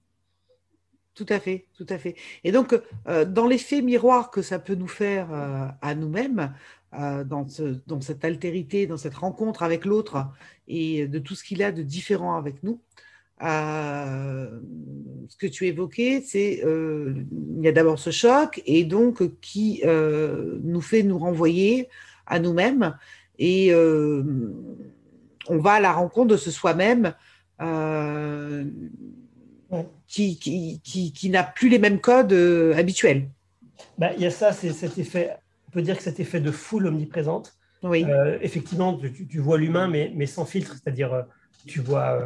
Tout 1.14 1.28
à 1.30 1.40
fait, 1.40 1.68
tout 1.76 1.86
à 1.90 2.00
fait. 2.00 2.16
Et 2.44 2.52
donc, 2.52 2.76
euh, 3.08 3.24
dans 3.24 3.46
l'effet 3.46 3.84
miroir 3.84 4.32
que 4.32 4.42
ça 4.42 4.58
peut 4.58 4.74
nous 4.74 4.88
faire 4.88 5.32
à 5.32 5.96
nous-mêmes, 5.96 6.54
dans, 6.92 7.46
dans, 7.88 8.02
cette 8.02 8.26
altérité, 8.26 8.88
dans 8.88 8.98
cette 8.98 9.16
rencontre 9.16 9.64
avec 9.64 9.86
l'autre 9.86 10.28
et 10.68 11.08
de 11.08 11.20
tout 11.20 11.34
ce 11.34 11.44
qu'il 11.44 11.64
a 11.64 11.72
de 11.72 11.82
différent 11.82 12.36
avec 12.36 12.62
nous, 12.64 12.82
ce 13.42 14.48
que 15.38 15.48
tu 15.48 15.68
évoquais, 15.68 16.24
c'est 16.25 16.62
il 16.63 17.62
y 17.62 17.68
a 17.68 17.72
d'abord 17.72 18.00
ce 18.00 18.12
choc 18.12 18.62
et 18.66 18.84
donc 18.86 19.24
qui 19.42 19.82
nous 19.86 20.82
fait 20.82 21.04
nous 21.04 21.18
renvoyer 21.18 21.90
à 22.25 22.40
nous-mêmes 22.40 22.96
et 23.40 23.72
euh, 23.72 24.24
on 25.48 25.58
va 25.58 25.74
à 25.74 25.80
la 25.80 25.92
rencontre 25.92 26.30
de 26.30 26.38
ce 26.38 26.52
soi-même 26.52 27.13
euh, 27.62 28.63
qui, 30.08 30.38
qui, 30.38 31.30
n'a 31.30 31.44
plus 31.44 31.70
les 31.70 31.80
mêmes 31.80 32.00
codes 32.00 32.34
euh, 32.34 32.75
habituels. 32.75 33.28
Bah, 33.98 34.12
il 34.16 34.22
y 34.22 34.25
a 34.25 34.32
ça, 34.32 34.54
c'est 34.54 34.72
cet 34.72 34.98
effet, 34.98 35.32
on 35.68 35.72
peut 35.72 35.82
dire 35.82 35.98
que 35.98 36.04
cet 36.04 36.20
effet 36.20 36.40
de 36.40 36.52
foule 36.52 36.88
omniprésente. 36.88 37.56
Oui. 37.82 38.06
effectivement, 38.40 38.98
tu, 38.98 39.40
vois 39.40 39.58
l'humain, 39.58 39.90
mais, 39.90 40.10
mais, 40.16 40.25
sans 40.25 40.46
filtre, 40.46 40.72
c'est-à-dire 40.72 41.25
tu 41.65 41.79
vois, 41.82 42.20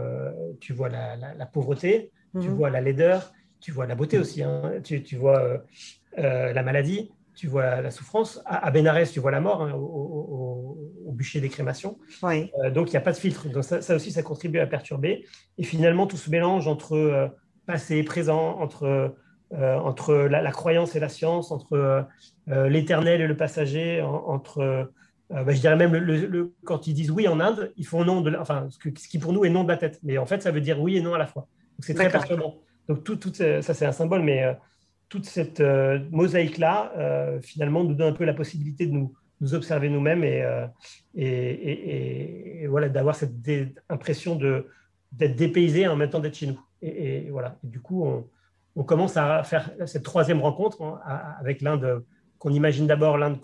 tu 0.59 0.73
vois 0.73 0.89
la, 0.89 1.45
pauvreté, 1.45 2.11
tu 2.39 2.49
mhm. 2.49 2.55
vois 2.55 2.69
la 2.69 2.81
laideur, 2.81 3.31
tu 3.59 3.71
vois 3.71 3.85
la 3.85 3.95
beauté 3.95 4.17
aussi, 4.17 4.43
hein. 4.43 4.73
tu, 4.83 5.03
tu, 5.03 5.15
vois 5.15 5.63
la 6.17 6.63
maladie, 6.63 7.11
tu 7.37 7.47
vois 7.47 7.81
la 7.81 7.91
souffrance. 7.91 8.41
À, 8.45 8.69
Bénarès, 8.71 9.09
tu 9.11 9.19
vois 9.19 9.31
la 9.31 9.39
mort 9.39 9.61
hein, 9.61 9.73
au, 9.73 11.11
bûcher 11.11 11.39
des 11.39 11.49
crémations. 11.49 11.97
Euh, 12.23 12.71
donc, 12.71 12.89
il 12.89 12.91
n'y 12.91 12.97
a 12.97 13.01
pas 13.01 13.11
de 13.11 13.17
filtre. 13.17 13.47
Donc, 13.47 13.63
ça, 13.63 13.95
aussi, 13.95 14.11
ça 14.11 14.23
contribue 14.23 14.59
à 14.59 14.67
perturber. 14.67 15.25
Et 15.57 15.63
finalement, 15.63 16.07
tout 16.07 16.17
ce 16.17 16.29
mélange 16.29 16.67
entre 16.67 16.93
euh, 16.95 17.27
passé 17.65 17.97
et 17.97 18.03
présent, 18.03 18.59
entre, 18.59 19.15
euh, 19.53 19.75
entre 19.77 20.15
la, 20.15 20.51
croyance 20.51 20.95
et 20.95 20.99
la 20.99 21.09
science, 21.09 21.51
entre 21.51 22.07
l'éternel 22.47 23.21
et 23.21 23.27
le 23.27 23.37
passager, 23.37 24.01
entre, 24.01 24.91
bah, 25.29 25.51
je 25.51 25.59
dirais 25.59 25.75
même, 25.75 25.93
le, 25.93 26.53
quand 26.63 26.87
ils 26.87 26.93
disent 26.93 27.11
oui 27.11 27.27
en 27.27 27.39
Inde, 27.39 27.73
ils 27.75 27.85
font 27.85 28.05
non 28.05 28.21
de, 28.21 28.35
enfin, 28.37 28.67
ce, 28.69 28.79
qui 28.89 29.19
pour 29.19 29.33
nous 29.33 29.43
est 29.45 29.49
non 29.49 29.63
de 29.63 29.69
la 29.69 29.77
tête. 29.77 29.99
Mais 30.03 30.17
en 30.17 30.25
fait, 30.25 30.41
ça 30.41 30.51
veut 30.51 30.61
dire 30.61 30.79
oui 30.81 30.97
et 30.97 31.01
non 31.01 31.13
à 31.13 31.17
la 31.17 31.27
fois. 31.27 31.47
Donc, 31.77 31.85
c'est 31.85 31.93
très 31.93 32.09
perturbant. 32.09 32.55
Donc, 32.87 33.03
tout, 33.03 33.17
tout 33.17 33.33
ça, 33.33 33.61
c'est 33.61 33.85
un 33.85 33.91
symbole, 33.91 34.23
mais 34.23 34.55
toute 35.09 35.25
cette 35.25 35.59
euh, 35.59 35.99
mosaïque-là, 36.11 36.91
euh, 36.97 37.39
finalement, 37.41 37.83
nous 37.83 37.93
donne 37.93 38.13
un 38.13 38.15
peu 38.15 38.25
la 38.25 38.33
possibilité 38.33 38.87
de 38.87 38.91
nous, 38.91 39.13
nous 39.39 39.53
observer 39.53 39.89
nous-mêmes 39.89 40.23
et, 40.23 40.41
euh, 40.43 40.67
et, 41.15 42.67
voilà, 42.67 42.89
d'avoir 42.89 43.15
cette 43.15 43.33
impression 43.89 44.35
d'être 45.11 45.35
dépaysé 45.35 45.87
en 45.87 45.95
même 45.95 46.09
temps 46.09 46.19
d'être 46.19 46.35
chez 46.35 46.47
nous. 46.47 46.59
Et, 46.81 47.29
voilà. 47.29 47.57
du 47.63 47.79
coup, 47.79 48.05
on, 48.75 48.83
commence 48.83 49.17
à 49.17 49.43
faire 49.43 49.71
cette 49.85 50.03
troisième 50.03 50.41
rencontre 50.41 50.83
hein, 50.83 50.99
avec 51.39 51.61
l'Inde 51.61 52.03
qu'on 52.37 52.51
imagine 52.51 52.85
d'abord, 52.85 53.17
l'Inde 53.17 53.39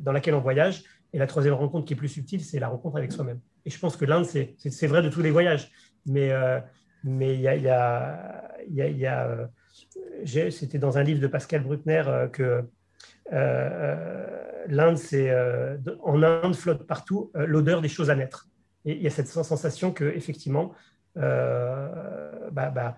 dans 0.00 0.12
laquelle 0.12 0.34
on 0.34 0.40
voyage. 0.40 0.84
Et 1.12 1.18
la 1.18 1.26
troisième 1.26 1.54
rencontre 1.54 1.86
qui 1.86 1.94
est 1.94 1.96
plus 1.96 2.08
subtile, 2.08 2.44
c'est 2.44 2.58
la 2.58 2.68
rencontre 2.68 2.96
avec 2.96 3.12
soi-même. 3.12 3.40
Et 3.64 3.70
je 3.70 3.78
pense 3.78 3.96
que 3.96 4.04
l'Inde, 4.04 4.24
c'est 4.24 4.86
vrai 4.86 5.02
de 5.02 5.08
tous 5.08 5.22
les 5.22 5.30
voyages. 5.30 5.70
Mais 6.06 6.32
mais 7.04 7.34
il 7.34 7.40
y 7.40 9.06
a, 9.06 9.50
c'était 10.50 10.78
dans 10.78 10.98
un 10.98 11.02
livre 11.02 11.20
de 11.20 11.26
Pascal 11.26 11.62
Bruckner 11.62 12.02
euh, 12.06 12.28
que 12.28 12.42
euh, 12.42 12.62
euh, 13.32 14.64
l'Inde, 14.68 14.98
c'est 14.98 15.32
en 16.02 16.22
Inde 16.22 16.54
flotte 16.54 16.86
partout 16.86 17.30
l'odeur 17.34 17.80
des 17.80 17.88
choses 17.88 18.10
à 18.10 18.14
naître. 18.14 18.48
Et 18.84 18.92
il 18.96 19.02
y 19.02 19.06
a 19.06 19.10
cette 19.10 19.28
sensation 19.28 19.92
que 19.92 20.04
effectivement, 20.04 20.72
bah, 21.14 22.50
bah, 22.52 22.96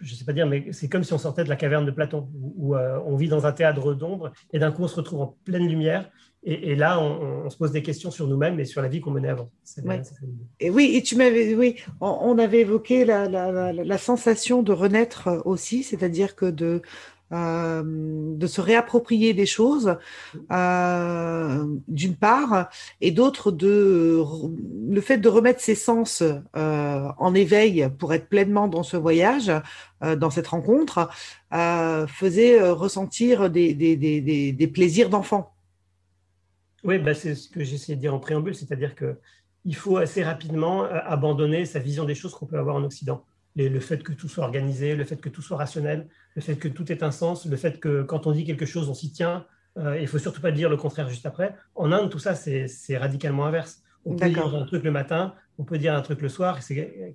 je 0.00 0.12
ne 0.12 0.16
sais 0.16 0.24
pas 0.24 0.32
dire, 0.32 0.46
mais 0.46 0.72
c'est 0.72 0.88
comme 0.88 1.04
si 1.04 1.12
on 1.12 1.18
sortait 1.18 1.44
de 1.44 1.48
la 1.48 1.56
caverne 1.56 1.84
de 1.84 1.90
Platon, 1.90 2.30
où, 2.34 2.76
on 2.76 3.16
vit 3.16 3.28
dans 3.28 3.46
un 3.46 3.52
théâtre 3.52 3.94
d'ombre 3.94 4.32
et 4.52 4.58
d'un 4.58 4.72
coup 4.72 4.84
on 4.84 4.88
se 4.88 4.96
retrouve 4.96 5.20
en 5.20 5.36
pleine 5.44 5.68
lumière 5.68 6.10
et, 6.44 6.74
là, 6.74 7.00
on, 7.00 7.48
se 7.50 7.56
pose 7.56 7.70
des 7.70 7.82
questions 7.82 8.10
sur 8.10 8.26
nous-mêmes 8.26 8.58
et 8.58 8.64
sur 8.64 8.82
la 8.82 8.88
vie 8.88 9.00
qu'on 9.00 9.12
menait 9.12 9.28
avant. 9.28 9.48
et 10.58 10.70
oui, 10.70 10.96
et 10.96 11.02
tu 11.02 11.14
m'avais, 11.14 11.54
oui, 11.54 11.76
on, 12.00 12.36
avait 12.36 12.60
évoqué 12.60 13.04
la, 13.04 13.98
sensation 13.98 14.62
de 14.64 14.72
renaître 14.72 15.40
aussi, 15.44 15.84
c'est-à-dire 15.84 16.34
que 16.34 16.46
de, 16.46 16.82
euh, 17.32 17.82
de 17.84 18.46
se 18.48 18.60
réapproprier 18.60 19.34
des 19.34 19.46
choses, 19.46 19.96
euh, 20.50 21.64
d'une 21.86 22.16
part, 22.16 22.68
et 23.00 23.12
d'autre, 23.12 23.52
de 23.52 24.20
le 24.88 25.00
fait 25.00 25.18
de 25.18 25.28
remettre 25.28 25.60
ses 25.60 25.76
sens 25.76 26.24
euh, 26.56 27.08
en 27.18 27.34
éveil 27.36 27.88
pour 28.00 28.12
être 28.14 28.28
pleinement 28.28 28.66
dans 28.66 28.82
ce 28.82 28.96
voyage, 28.96 29.52
dans 30.00 30.30
cette 30.30 30.48
rencontre, 30.48 31.08
faisait 31.52 32.60
ressentir 32.70 33.48
des, 33.48 33.74
des, 33.74 33.96
des, 33.96 34.52
des 34.52 34.66
plaisirs 34.66 35.08
d'enfant. 35.08 35.52
Oui, 36.84 36.98
bah, 36.98 37.14
c'est 37.14 37.34
ce 37.34 37.48
que 37.48 37.62
j'essayais 37.62 37.96
de 37.96 38.00
dire 38.00 38.14
en 38.14 38.18
préambule, 38.18 38.54
c'est-à-dire 38.54 38.94
qu'il 38.94 39.76
faut 39.76 39.96
assez 39.98 40.22
rapidement 40.22 40.84
euh, 40.84 40.98
abandonner 41.04 41.64
sa 41.64 41.78
vision 41.78 42.04
des 42.04 42.14
choses 42.14 42.34
qu'on 42.34 42.46
peut 42.46 42.58
avoir 42.58 42.76
en 42.76 42.82
Occident. 42.82 43.24
le 43.56 43.80
fait 43.80 44.02
que 44.02 44.12
tout 44.12 44.28
soit 44.28 44.44
organisé, 44.44 44.96
le 44.96 45.04
fait 45.04 45.20
que 45.20 45.28
tout 45.28 45.42
soit 45.42 45.56
rationnel, 45.56 46.08
le 46.34 46.42
fait 46.42 46.56
que 46.56 46.68
tout 46.68 46.90
ait 46.90 47.04
un 47.04 47.12
sens, 47.12 47.46
le 47.46 47.56
fait 47.56 47.78
que 47.78 48.02
quand 48.02 48.26
on 48.26 48.32
dit 48.32 48.44
quelque 48.44 48.66
chose, 48.66 48.88
on 48.88 48.94
s'y 48.94 49.12
tient. 49.12 49.46
Euh, 49.78 49.96
il 49.96 50.02
ne 50.02 50.06
faut 50.06 50.18
surtout 50.18 50.40
pas 50.40 50.52
dire 50.52 50.68
le 50.68 50.76
contraire 50.76 51.08
juste 51.08 51.24
après. 51.24 51.54
En 51.74 51.92
Inde, 51.92 52.10
tout 52.10 52.18
ça, 52.18 52.34
c'est 52.34 52.96
radicalement 52.96 53.46
inverse. 53.46 53.82
On 54.04 54.16
peut 54.16 54.28
dire 54.28 54.54
un 54.54 54.66
truc 54.66 54.82
le 54.82 54.90
matin, 54.90 55.34
on 55.58 55.64
peut 55.64 55.78
dire 55.78 55.94
un 55.94 56.02
truc 56.02 56.20
le 56.20 56.28
soir, 56.28 56.58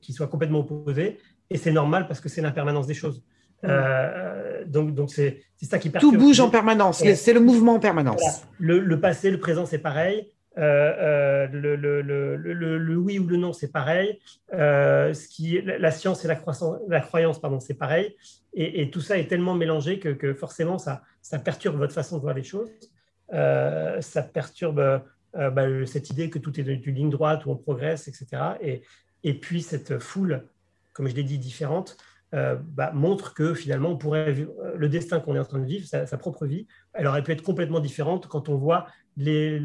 qui 0.01 0.13
soit 0.13 0.27
complètement 0.27 0.59
opposé. 0.59 1.19
Et 1.49 1.57
c'est 1.57 1.71
normal 1.71 2.07
parce 2.07 2.21
que 2.21 2.29
c'est 2.29 2.41
l'impermanence 2.41 2.87
des 2.87 2.93
choses. 2.93 3.21
Euh, 3.63 4.63
donc, 4.65 4.93
donc 4.93 5.09
c'est 5.09 5.41
ça 5.61 5.79
qui 5.79 5.89
perturbe. 5.89 6.13
Tout 6.13 6.19
bouge 6.19 6.39
en 6.39 6.49
permanence, 6.49 7.03
c'est 7.03 7.33
le 7.33 7.39
mouvement 7.39 7.75
en 7.75 7.79
permanence. 7.79 8.45
Le, 8.59 8.99
passé, 8.99 9.31
le 9.31 9.39
présent, 9.39 9.65
c'est 9.65 9.79
pareil. 9.79 10.29
Euh, 10.57 10.63
euh, 10.63 11.47
le, 11.51 11.75
le, 11.75 12.35
le, 12.35 12.95
oui 12.95 13.19
ou 13.19 13.27
le 13.27 13.37
non, 13.37 13.53
c'est 13.53 13.71
pareil. 13.71 14.19
ce 14.51 15.27
qui, 15.27 15.61
la 15.61 15.91
science 15.91 16.25
et 16.25 16.27
la, 16.27 16.35
croissance, 16.35 16.77
la 16.87 17.01
croyance, 17.01 17.39
pardon, 17.39 17.59
c'est 17.59 17.75
pareil. 17.75 18.15
Et, 18.53 18.89
tout 18.89 19.01
ça 19.01 19.17
est 19.17 19.27
tellement 19.27 19.53
mélangé 19.53 19.99
que, 19.99 20.09
que, 20.09 20.33
forcément, 20.33 20.77
ça, 20.77 21.03
ça 21.21 21.37
perturbe 21.37 21.77
votre 21.77 21.93
façon 21.93 22.17
de 22.17 22.21
voir 22.21 22.33
les 22.33 22.43
choses. 22.43 22.69
ça 23.31 24.21
perturbe 24.21 25.01
bah, 25.33 25.85
cette 25.85 26.09
idée 26.09 26.29
que 26.29 26.39
tout 26.39 26.59
est 26.59 26.63
du 26.63 26.91
ligne 26.91 27.09
droite, 27.09 27.45
où 27.45 27.51
on 27.51 27.55
progresse, 27.55 28.07
etc. 28.07 28.27
Et, 28.61 28.81
et 29.23 29.33
puis 29.33 29.61
cette 29.61 29.99
foule, 29.99 30.43
comme 30.93 31.07
je 31.07 31.15
l'ai 31.15 31.23
dit, 31.23 31.37
différente, 31.37 31.97
euh, 32.33 32.57
bah, 32.59 32.91
montre 32.93 33.33
que 33.33 33.53
finalement, 33.53 33.91
on 33.91 33.97
pourrait 33.97 34.33
vivre, 34.33 34.51
euh, 34.61 34.75
le 34.75 34.89
destin 34.89 35.21
qu'on 35.21 35.35
est 35.35 35.39
en 35.39 35.45
train 35.45 35.59
de 35.59 35.65
vivre, 35.65 35.87
sa, 35.87 36.05
propre 36.17 36.45
vie, 36.45 36.67
elle 36.93 37.07
aurait 37.07 37.23
pu 37.23 37.31
être 37.31 37.41
complètement 37.41 37.79
différente 37.79 38.27
quand 38.27 38.49
on 38.49 38.57
voit 38.57 38.87
les, 39.15 39.59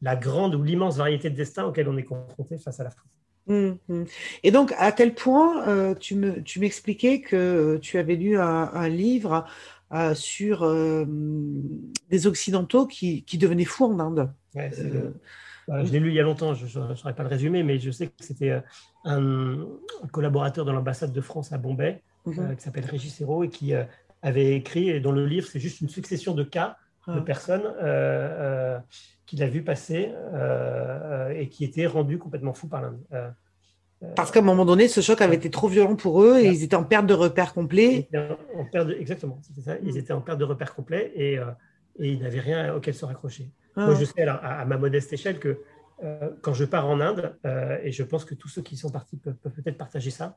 la, 0.00 0.16
grande 0.16 0.56
ou 0.56 0.64
l'immense 0.64 0.96
variété 0.96 1.30
de 1.30 1.36
destins 1.36 1.64
auxquels 1.64 1.88
on 1.88 1.96
est 1.96 2.02
confronté 2.02 2.58
face 2.58 2.80
à 2.80 2.84
la 2.84 2.90
France. 2.90 3.06
Hum. 3.46 3.78
Et 4.42 4.50
donc, 4.50 4.74
à 4.78 4.90
quel 4.90 5.14
point 5.14 5.66
euh, 5.68 5.94
tu 5.94 6.16
m'expliquais 6.16 7.18
me, 7.18 7.22
tu 7.22 7.28
que 7.28 7.78
tu 7.80 7.98
avais 7.98 8.16
lu 8.16 8.36
un, 8.36 8.88
livre 8.88 9.46
sur 10.14 10.68
des 12.10 12.26
Occidentaux 12.26 12.86
qui, 12.86 13.22
qui, 13.22 13.38
devenaient 13.38 13.64
fous 13.64 13.84
en 13.84 14.00
Inde. 14.00 14.32
Ouais, 14.56 14.70
je 15.68 15.92
l'ai 15.92 16.00
lu 16.00 16.08
il 16.08 16.14
y 16.14 16.20
a 16.20 16.22
longtemps, 16.22 16.54
je 16.54 16.78
ne 16.78 16.94
saurais 16.94 17.14
pas 17.14 17.22
le 17.22 17.28
résumer, 17.28 17.62
mais 17.62 17.78
je 17.78 17.90
sais 17.90 18.06
que 18.06 18.12
c'était 18.20 18.50
euh, 18.50 18.60
un, 19.04 19.66
collaborateur 20.10 20.64
de 20.64 20.72
l'ambassade 20.72 21.12
de 21.12 21.20
France 21.20 21.52
à 21.52 21.58
Bombay, 21.58 22.02
mhm. 22.26 22.38
euh, 22.38 22.54
qui 22.54 22.62
s'appelle 22.62 22.86
Régis 22.86 23.20
Hérault, 23.20 23.44
et 23.44 23.48
qui 23.48 23.74
euh, 23.74 23.84
avait 24.22 24.54
écrit, 24.54 24.88
et 24.88 25.00
dont 25.00 25.12
le 25.12 25.26
livre, 25.26 25.46
c'est 25.46 25.60
juste 25.60 25.80
une 25.80 25.88
succession 25.88 26.34
de 26.34 26.44
cas 26.44 26.76
de 27.06 27.14
ah. 27.18 27.22
personnes 27.22 27.62
qu'il 29.24 29.42
a 29.42 29.46
vu 29.46 29.62
passer 29.62 30.12
et 31.34 31.48
qui 31.48 31.64
étaient 31.64 31.86
rendus 31.86 32.18
complètement 32.18 32.52
fous 32.52 32.68
par 32.68 32.82
l'Inde. 32.82 33.00
Parce 34.14 34.30
qu'à 34.30 34.40
un 34.40 34.42
moment 34.42 34.66
donné, 34.66 34.88
ce 34.88 35.00
choc 35.00 35.22
avait 35.22 35.36
été 35.36 35.50
trop 35.50 35.68
violent 35.68 35.96
pour 35.96 36.22
eux 36.22 36.38
et 36.38 36.48
ils 36.48 36.62
étaient 36.62 36.76
en 36.76 36.84
perte 36.84 37.06
de 37.06 37.14
repères 37.14 37.54
complet. 37.54 38.08
En 38.54 38.66
perte 38.66 38.90
exactement, 38.90 39.40
c'était 39.42 39.62
ça. 39.62 39.76
Ils 39.82 39.94
mm. 39.94 39.96
étaient 39.96 40.12
en 40.12 40.20
perte 40.20 40.38
de 40.38 40.44
repères 40.44 40.74
complet 40.74 41.10
et, 41.14 41.34
et 41.34 42.08
ils 42.12 42.20
n'avaient 42.20 42.40
rien 42.40 42.74
auquel 42.74 42.92
se 42.92 43.06
raccrocher. 43.06 43.48
Moi, 43.78 43.94
ah. 43.94 44.00
je 44.00 44.04
sais, 44.04 44.22
à, 44.26 44.64
ma 44.64 44.76
modeste 44.76 45.12
échelle, 45.12 45.38
que 45.38 45.60
euh, 46.02 46.30
quand 46.42 46.52
je 46.52 46.64
pars 46.64 46.88
en 46.88 47.00
Inde, 47.00 47.36
euh, 47.44 47.78
et 47.82 47.92
je 47.92 48.02
pense 48.02 48.24
que 48.24 48.34
tous 48.34 48.48
ceux 48.48 48.62
qui 48.62 48.76
sont 48.76 48.90
partis 48.90 49.16
peuvent, 49.16 49.36
peut-être 49.36 49.78
partager 49.78 50.10
ça, 50.10 50.36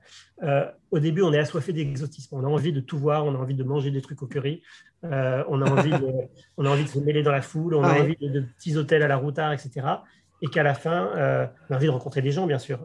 au 0.91 0.99
début, 0.99 1.23
on 1.23 1.33
est 1.33 1.39
assoiffé 1.39 1.73
d'exotisme. 1.73 2.35
On 2.35 2.43
a 2.43 2.47
envie 2.47 2.71
de 2.71 2.79
tout 2.79 2.99
voir, 2.99 3.25
on 3.25 3.33
a 3.33 3.37
envie 3.37 3.55
de 3.55 3.63
manger 3.63 3.89
des 3.89 4.01
trucs 4.01 4.21
au 4.21 4.27
curry, 4.27 4.61
on, 5.03 5.07
a 5.09 5.69
envie 5.69 5.89
de, 5.89 6.13
on 6.57 6.65
a 6.65 6.69
envie 6.69 6.83
de 6.83 6.89
se 6.89 6.99
mêler 6.99 7.23
dans 7.23 7.31
la 7.31 7.41
foule, 7.41 7.73
on 7.73 7.83
a 7.83 7.99
envie 7.99 8.15
de, 8.15 8.41
petits 8.41 8.77
hôtels 8.77 9.01
à 9.01 9.07
la 9.07 9.17
routard, 9.17 9.53
etc. 9.53 9.87
Et 10.43 10.47
qu'à 10.47 10.63
la 10.63 10.75
fin, 10.75 11.09
on 11.69 11.73
a 11.73 11.75
envie 11.75 11.87
de 11.87 11.91
rencontrer 11.91 12.21
des 12.21 12.31
gens, 12.31 12.45
bien 12.45 12.59
sûr, 12.59 12.79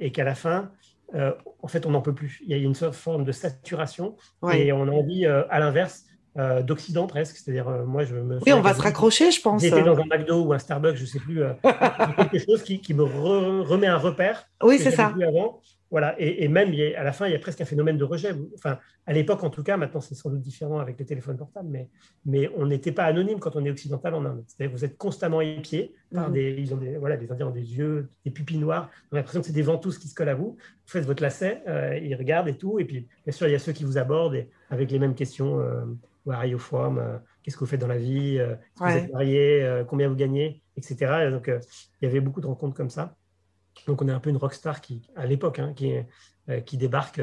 et 0.00 0.12
qu'à 0.12 0.24
la 0.24 0.36
fin, 0.36 0.70
en 1.14 1.68
fait, 1.68 1.84
on 1.84 1.90
n'en 1.90 2.02
peut 2.02 2.14
plus. 2.14 2.42
Il 2.44 2.50
y 2.50 2.54
a 2.54 2.56
une 2.58 2.74
forme 2.74 3.24
de 3.24 3.32
saturation 3.32 4.16
et 4.52 4.72
on 4.72 4.86
a 4.86 4.92
envie, 4.92 5.26
à 5.26 5.58
l'inverse, 5.58 6.06
euh, 6.38 6.62
d'Occident 6.62 7.06
presque. 7.06 7.36
C'est-à-dire, 7.36 7.68
euh, 7.68 7.84
moi, 7.84 8.04
je 8.04 8.14
me. 8.14 8.38
Oui, 8.44 8.52
on 8.52 8.60
va 8.60 8.74
se 8.74 8.82
raccrocher, 8.82 9.30
je 9.30 9.40
pense. 9.40 9.62
J'étais 9.62 9.82
dans 9.82 9.98
un 9.98 10.04
McDo 10.04 10.44
ou 10.44 10.52
un 10.52 10.58
Starbucks, 10.58 10.96
je 10.96 11.02
ne 11.02 11.06
sais 11.06 11.18
plus, 11.18 11.42
euh, 11.42 11.52
quelque 11.62 12.44
chose 12.44 12.62
qui, 12.62 12.80
qui 12.80 12.92
me 12.92 13.04
remet 13.04 13.86
un 13.86 13.96
repère. 13.96 14.46
Oui, 14.62 14.78
c'est 14.78 14.90
ça. 14.90 15.14
avant. 15.26 15.60
Voilà, 15.88 16.16
et, 16.18 16.48
même 16.48 16.74
à 16.96 17.04
la 17.04 17.12
fin, 17.12 17.28
il 17.28 17.32
y 17.32 17.36
a 17.36 17.38
presque 17.38 17.60
un 17.60 17.64
phénomène 17.64 17.96
de 17.96 18.02
rejet. 18.02 18.32
Enfin, 18.56 18.78
à 19.06 19.12
l'époque, 19.12 19.44
en 19.44 19.50
tout 19.50 19.62
cas, 19.62 19.76
maintenant 19.76 20.00
c'est 20.00 20.16
sans 20.16 20.30
doute 20.30 20.40
différent 20.40 20.80
avec 20.80 20.98
les 20.98 21.04
téléphones 21.04 21.36
portables, 21.36 21.68
mais, 21.70 21.88
mais 22.24 22.50
on 22.56 22.66
n'était 22.66 22.90
pas 22.90 23.04
anonyme 23.04 23.38
quand 23.38 23.54
on 23.54 23.64
est 23.64 23.70
occidental 23.70 24.14
en 24.14 24.24
Inde. 24.24 24.42
C'est-à-dire 24.48 24.76
vous 24.76 24.84
êtes 24.84 24.98
constamment 24.98 25.40
épié 25.40 25.94
par 26.12 26.28
mhm. 26.28 26.34
des, 26.34 26.56
ils 26.58 26.74
ont 26.74 26.76
des, 26.76 26.96
voilà, 26.96 27.16
des 27.16 27.30
Indiens 27.30 27.46
ont 27.46 27.52
des 27.52 27.78
yeux, 27.78 28.08
des 28.24 28.32
pupilles 28.32 28.58
noires. 28.58 28.90
On 29.12 29.14
a 29.14 29.20
l'impression 29.20 29.40
que 29.40 29.46
c'est 29.46 29.52
des 29.52 29.62
ventouses 29.62 29.98
qui 29.98 30.08
se 30.08 30.14
collent 30.14 30.28
à 30.28 30.34
vous. 30.34 30.56
Vous 30.58 30.90
faites 30.90 31.04
votre 31.04 31.22
lacet, 31.22 31.62
ils 32.02 32.16
regardent 32.16 32.48
et 32.48 32.56
tout, 32.56 32.80
et 32.80 32.84
puis 32.84 33.06
bien 33.24 33.32
sûr 33.32 33.46
il 33.46 33.52
y 33.52 33.54
a 33.56 33.60
ceux 33.60 33.72
qui 33.72 33.84
vous 33.84 33.96
abordent 33.96 34.44
avec 34.70 34.90
les 34.90 34.98
mêmes 34.98 35.14
questions. 35.14 35.62
Where 36.26 36.38
are 36.38 36.46
you 36.46 36.58
from? 36.58 37.00
Qu'est-ce 37.46 37.54
que 37.54 37.60
vous 37.60 37.70
faites 37.70 37.80
dans 37.80 37.86
la 37.86 37.96
vie? 37.96 38.40
Euh, 38.40 38.56
Vous 38.80 38.88
êtes 38.88 39.12
marié? 39.12 39.62
Euh, 39.62 39.84
Combien 39.84 40.08
vous 40.08 40.16
gagnez? 40.16 40.64
Etc. 40.76 40.96
donc, 41.30 41.48
euh, 41.48 41.60
il 42.02 42.06
y 42.06 42.10
avait 42.10 42.18
beaucoup 42.18 42.40
de 42.40 42.48
rencontres 42.48 42.74
comme 42.74 42.90
ça. 42.90 43.14
Donc, 43.86 44.02
on 44.02 44.08
est 44.08 44.12
un 44.12 44.18
peu 44.18 44.30
une 44.30 44.36
rockstar 44.36 44.80
qui, 44.80 45.08
à 45.14 45.26
l'époque, 45.26 45.60
hein, 45.60 45.72
qui, 45.72 45.94
qui 46.64 46.76
débarque 46.76 47.20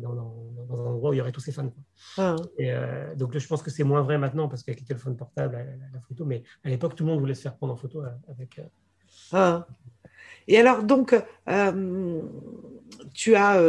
dans, 0.00 0.12
un 0.12 0.86
endroit 0.86 1.10
où 1.10 1.12
il 1.14 1.16
y 1.16 1.20
aurait 1.20 1.32
tous 1.32 1.40
ces 1.40 1.50
fans. 1.50 1.72
Ah. 2.18 2.36
Et, 2.56 2.72
donc, 3.16 3.36
je 3.36 3.46
pense 3.48 3.64
que 3.64 3.70
c'est 3.70 3.82
moins 3.82 4.02
vrai 4.02 4.16
maintenant 4.16 4.48
parce 4.48 4.62
qu'avec 4.62 4.80
les 4.80 4.86
téléphones 4.86 5.16
portables, 5.16 5.56
la, 5.92 6.00
photo, 6.00 6.24
mais 6.24 6.44
à 6.62 6.68
l'époque, 6.68 6.94
tout 6.94 7.04
le 7.04 7.10
monde 7.10 7.18
voulait 7.18 7.34
se 7.34 7.42
faire 7.42 7.56
prendre 7.56 7.72
en 7.72 7.76
photo 7.76 8.04
avec. 8.28 8.60
Ah. 9.32 9.66
Et 10.46 10.58
alors, 10.58 10.84
donc, 10.84 11.16
tu 13.12 13.34
as 13.34 13.60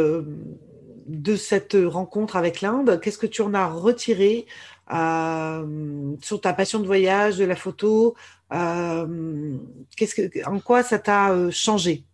de 1.06 1.36
cette 1.36 1.76
rencontre 1.84 2.36
avec 2.36 2.60
l'Inde, 2.60 3.00
qu'est-ce 3.00 3.18
que 3.18 3.26
tu 3.26 3.42
en 3.42 3.54
as 3.54 3.66
retiré 3.66 4.46
euh, 4.92 6.16
sur 6.22 6.40
ta 6.40 6.52
passion 6.52 6.78
de 6.78 6.86
voyage, 6.86 7.38
de 7.38 7.44
la 7.44 7.56
photo 7.56 8.14
euh, 8.52 9.58
qu'est-ce 9.96 10.14
que, 10.14 10.48
En 10.48 10.60
quoi 10.60 10.82
ça 10.82 10.98
t'a 10.98 11.32
euh, 11.32 11.50
changé? 11.50 12.04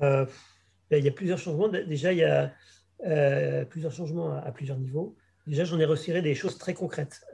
Ben, 0.00 0.26
Il 0.90 1.04
y 1.04 1.08
a 1.08 1.12
plusieurs 1.12 1.38
changements. 1.38 1.68
Déjà, 1.68 2.12
il 2.12 2.18
y 2.18 2.24
a 2.24 2.52
plusieurs 3.66 3.92
changements 3.92 4.36
à, 4.36 4.50
plusieurs 4.52 4.78
niveaux. 4.78 5.16
Déjà, 5.46 5.64
j'en 5.64 5.78
ai 5.78 5.84
retiré 5.84 6.22
des 6.22 6.34
choses 6.34 6.58
très 6.58 6.74
concrètes. 6.74 7.24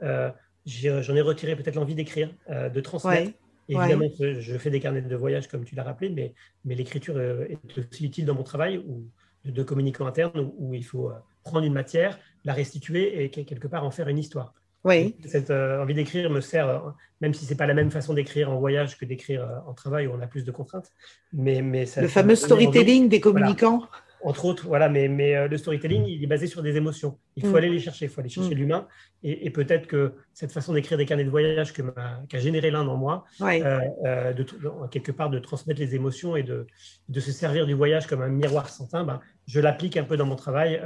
j'en 0.65 1.15
ai 1.15 1.21
retiré 1.21 1.55
peut-être 1.55 1.75
l'envie 1.75 1.95
d'écrire, 1.95 2.29
de 2.49 2.79
transmettre. 2.79 3.31
Évidemment, 3.69 4.09
je 4.19 4.57
fais 4.57 4.69
des 4.69 4.79
carnets 4.79 5.01
de 5.01 5.15
voyage, 5.15 5.47
comme 5.47 5.65
tu 5.65 5.73
l'as 5.75 5.83
rappelé, 5.83 6.09
mais, 6.09 6.33
mais 6.65 6.75
l'écriture 6.75 7.19
est 7.19 7.57
aussi 7.77 8.05
utile 8.05 8.25
dans 8.25 8.35
mon 8.35 8.43
travail 8.43 8.77
où, 8.77 9.07
de, 9.45 9.63
communicants 9.63 10.07
internes 10.07 10.51
où 10.57 10.73
il 10.73 10.85
faut 10.85 11.11
prendre 11.43 11.65
une 11.65 11.73
matière, 11.73 12.19
la 12.45 12.53
restituer 12.53 13.23
et 13.23 13.29
quelque 13.29 13.67
part 13.67 13.83
en 13.83 13.91
faire 13.91 14.07
une 14.07 14.17
histoire. 14.17 14.53
Oui. 14.83 15.15
cette 15.25 15.49
euh, 15.49 15.81
envie 15.81 15.93
d'écrire 15.93 16.29
me 16.29 16.41
sert, 16.41 16.67
euh, 16.67 16.79
même 17.21 17.33
si 17.33 17.45
c'est 17.45 17.55
pas 17.55 17.65
la 17.65 17.73
même 17.73 17.89
façon 17.89 18.13
d'écrire 18.13 18.51
en 18.51 18.59
voyage 18.59 18.97
que 18.97 19.05
d'écrire 19.05 19.43
euh, 19.43 19.69
en 19.69 19.73
travail 19.73 20.07
où 20.07 20.13
on 20.13 20.19
a 20.19 20.27
plus 20.27 20.43
de 20.43 20.51
contraintes. 20.51 20.91
Mais, 21.31 21.61
mais 21.61 21.85
le 21.95 22.07
fameux 22.07 22.35
storytelling 22.35 23.07
des 23.07 23.21
communicants 23.21 23.87
entre 24.23 24.45
autres, 24.45 24.67
voilà, 24.67 24.89
mais, 24.89 25.07
mais 25.07 25.35
euh, 25.35 25.47
le 25.47 25.57
storytelling, 25.57 26.05
il 26.05 26.23
est 26.23 26.27
basé 26.27 26.47
sur 26.47 26.61
des 26.61 26.77
émotions. 26.77 27.17
Il 27.35 27.43
faut 27.43 27.51
mm. 27.51 27.55
aller 27.55 27.69
les 27.69 27.79
chercher, 27.79 28.05
il 28.05 28.09
faut 28.09 28.21
aller 28.21 28.29
chercher 28.29 28.55
mm. 28.55 28.57
l'humain. 28.57 28.87
Et, 29.23 29.49
peut-être 29.49 29.87
que 29.87 30.13
cette 30.33 30.51
façon 30.51 30.73
d'écrire 30.73 30.97
des 30.97 31.05
carnets 31.05 31.23
de 31.23 31.29
voyage 31.29 31.73
qu'a 31.73 32.39
généré 32.39 32.71
l'un 32.71 32.83
dans 32.83 32.97
moi, 32.97 33.25
euh, 33.41 33.79
euh, 34.05 34.33
de, 34.33 34.45
quelque 34.91 35.11
part 35.11 35.29
de 35.29 35.39
transmettre 35.39 35.79
les 35.79 35.95
émotions 35.95 36.35
et 36.35 36.43
de, 36.43 36.67
de 37.09 37.19
se 37.19 37.31
servir 37.31 37.65
du 37.65 37.73
voyage 37.73 38.07
comme 38.07 38.21
un 38.21 38.29
miroir 38.29 38.69
sans 38.69 38.87
teint, 38.87 39.03
ben, 39.03 39.21
je 39.47 39.59
l'applique 39.59 39.97
un 39.97 40.03
peu 40.03 40.17
dans 40.17 40.25
mon 40.25 40.35
travail, 40.35 40.81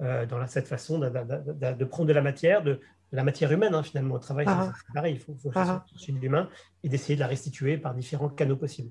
dans 0.00 0.46
cette 0.46 0.68
façon 0.68 0.98
de, 0.98 1.84
prendre 1.84 2.08
de 2.08 2.12
la 2.12 2.22
matière, 2.22 2.62
de, 2.62 2.80
la 3.14 3.24
matière 3.24 3.50
humaine, 3.52 3.74
hein, 3.74 3.82
finalement. 3.82 4.16
Au 4.16 4.18
travail, 4.18 4.44
ah. 4.48 4.72
c'est 4.74 4.94
pareil, 4.94 5.14
il 5.14 5.20
faut, 5.20 5.34
faut 5.34 5.50
ah. 5.54 5.84
chercher 5.90 6.12
de 6.12 6.18
l'humain 6.18 6.48
et 6.82 6.88
d'essayer 6.88 7.14
de 7.14 7.20
la 7.20 7.26
restituer 7.26 7.78
par 7.78 7.94
différents 7.94 8.28
canaux 8.28 8.56
possibles. 8.56 8.90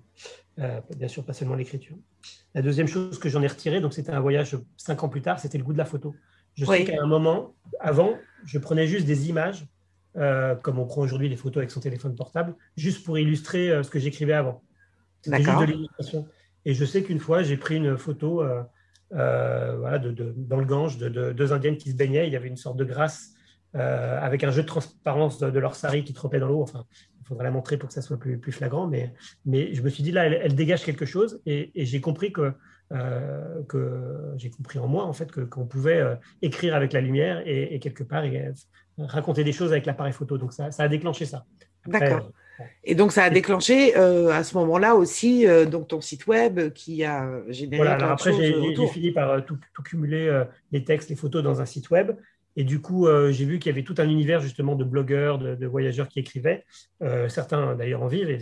bien 0.58 1.08
sûr, 1.08 1.24
pas 1.26 1.34
seulement 1.34 1.56
l'écriture. 1.56 1.96
La 2.56 2.62
deuxième 2.62 2.88
chose 2.88 3.20
que 3.20 3.30
j'en 3.30 3.42
ai 3.42 3.48
retiré, 3.48 3.82
donc 3.82 3.94
c'était 3.94 4.12
un 4.12 4.20
voyage 4.20 4.58
cinq 4.78 5.04
ans 5.04 5.10
plus 5.10 5.22
tard, 5.22 5.40
c'était 5.40 5.58
le 5.58 5.64
goût 5.64 5.74
de 5.74 5.78
la 5.78 5.86
photo. 5.86 6.16
Je 6.56 6.66
sais 6.66 6.84
qu'à 6.84 7.02
un 7.02 7.08
moment, 7.08 7.56
avant, 7.80 8.18
je 8.46 8.60
prenais 8.60 8.88
juste 8.88 9.06
des 9.06 9.30
images, 9.30 9.66
euh, 10.16 10.56
comme 10.56 10.78
on 10.78 10.86
prend 10.86 11.02
aujourd'hui 11.02 11.30
les 11.30 11.36
photos 11.36 11.58
avec 11.58 11.72
son 11.72 11.80
téléphone 11.80 12.16
portable, 12.16 12.56
juste 12.78 13.04
pour 13.04 13.18
illustrer 13.18 13.72
euh, 13.72 13.84
ce 13.84 13.90
que 13.90 14.00
j'écrivais 14.00 14.34
avant. 14.34 14.62
C'était 15.22 15.44
juste 15.44 15.60
de 15.60 15.66
l'illustration. 15.66 16.28
Et 16.66 16.74
je 16.74 16.86
sais 16.86 17.04
qu'une 17.04 17.20
fois, 17.20 17.44
j'ai 17.44 17.58
pris 17.58 17.78
une 17.78 17.98
photo 17.98 18.44
euh, 18.44 18.64
voilà, 19.12 19.98
de, 19.98 20.34
dans 20.38 20.58
le 20.58 20.66
Gange 20.66 20.98
de, 20.98 21.32
deux 21.32 21.54
Indiennes 21.54 21.78
qui 21.78 21.92
se 21.92 21.96
baignaient. 21.96 22.28
Il 22.28 22.34
y 22.34 22.36
avait 22.36 22.48
une 22.48 22.58
sorte 22.58 22.78
de 22.78 22.86
grâce 22.86 23.32
avec 23.74 24.44
un 24.44 24.52
jeu 24.52 24.62
de 24.62 24.68
transparence 24.68 25.40
de, 25.40 25.60
leur 25.60 25.76
sari 25.76 26.04
qui 26.04 26.14
trempait 26.14 26.40
dans 26.40 26.48
l'eau. 26.48 26.62
Enfin, 26.62 26.86
il 27.24 27.28
faudrait 27.28 27.46
la 27.46 27.52
montrer 27.52 27.78
pour 27.78 27.88
que 27.88 27.94
ça 27.94 28.02
soit 28.02 28.18
plus, 28.18 28.38
plus 28.38 28.52
flagrant. 28.52 28.88
Mais, 28.88 29.14
mais 29.46 29.74
je 29.74 29.82
me 29.82 29.90
suis 29.90 30.04
dit, 30.04 30.12
là, 30.12 30.26
elle, 30.26 30.56
dégage 30.56 30.84
quelque 30.84 31.06
chose. 31.06 31.42
Et, 31.46 31.72
j'ai 31.76 32.02
compris 32.02 32.34
que, 32.34 32.54
euh, 32.92 33.64
que 33.70 34.34
j'ai 34.38 34.50
compris 34.50 34.80
en 34.80 34.88
moi, 34.88 35.06
en 35.06 35.14
fait, 35.14 35.32
qu'on 35.50 35.66
pouvait 35.66 36.00
euh, 36.00 36.16
écrire 36.42 36.76
avec 36.76 36.92
la 36.92 37.02
lumière 37.02 37.42
et, 37.46 37.80
quelque 37.80 38.04
part 38.04 38.24
raconter 38.98 39.44
des 39.44 39.54
choses 39.54 39.72
avec 39.72 39.86
l'appareil 39.86 40.14
photo. 40.14 40.38
Donc, 40.38 40.54
ça, 40.54 40.72
ça 40.72 40.84
a 40.84 40.88
déclenché 40.90 41.26
ça. 41.26 41.46
D'accord. 41.88 42.30
Et 42.84 42.94
donc, 42.94 43.12
ça 43.12 43.24
a 43.24 43.30
déclenché 43.30 43.98
euh, 43.98 44.30
à 44.30 44.44
ce 44.44 44.56
moment-là 44.58 44.96
aussi 44.96 45.46
donc 45.72 45.88
ton 45.88 46.02
site 46.02 46.28
web 46.28 46.72
qui 46.74 47.04
a 47.04 47.42
généré. 47.48 47.78
Voilà, 47.78 47.96
alors 47.96 48.12
après, 48.12 48.34
j'ai 48.34 48.88
fini 48.88 49.12
par 49.12 49.44
tout, 49.46 49.58
tout, 49.74 49.82
cumuler 49.82 50.44
les 50.72 50.84
textes, 50.84 51.10
les 51.10 51.16
photos 51.16 51.42
dans 51.42 51.62
un 51.62 51.66
site 51.66 51.90
web. 51.90 52.12
Et 52.56 52.64
du 52.64 52.82
coup, 52.82 53.08
euh, 53.08 53.32
j'ai 53.32 53.46
vu 53.46 53.60
qu'il 53.60 53.72
y 53.72 53.74
avait 53.74 53.84
tout 53.84 53.96
un 53.98 54.08
univers 54.08 54.40
justement 54.40 54.76
de 54.76 54.84
blogueurs, 54.84 55.40
de, 55.40 55.66
voyageurs 55.66 56.08
qui 56.08 56.20
écrivaient. 56.20 56.66
Euh, 57.02 57.28
certains 57.30 57.76
d'ailleurs 57.76 58.04
en 58.04 58.08
vivent 58.08 58.30
et, 58.30 58.40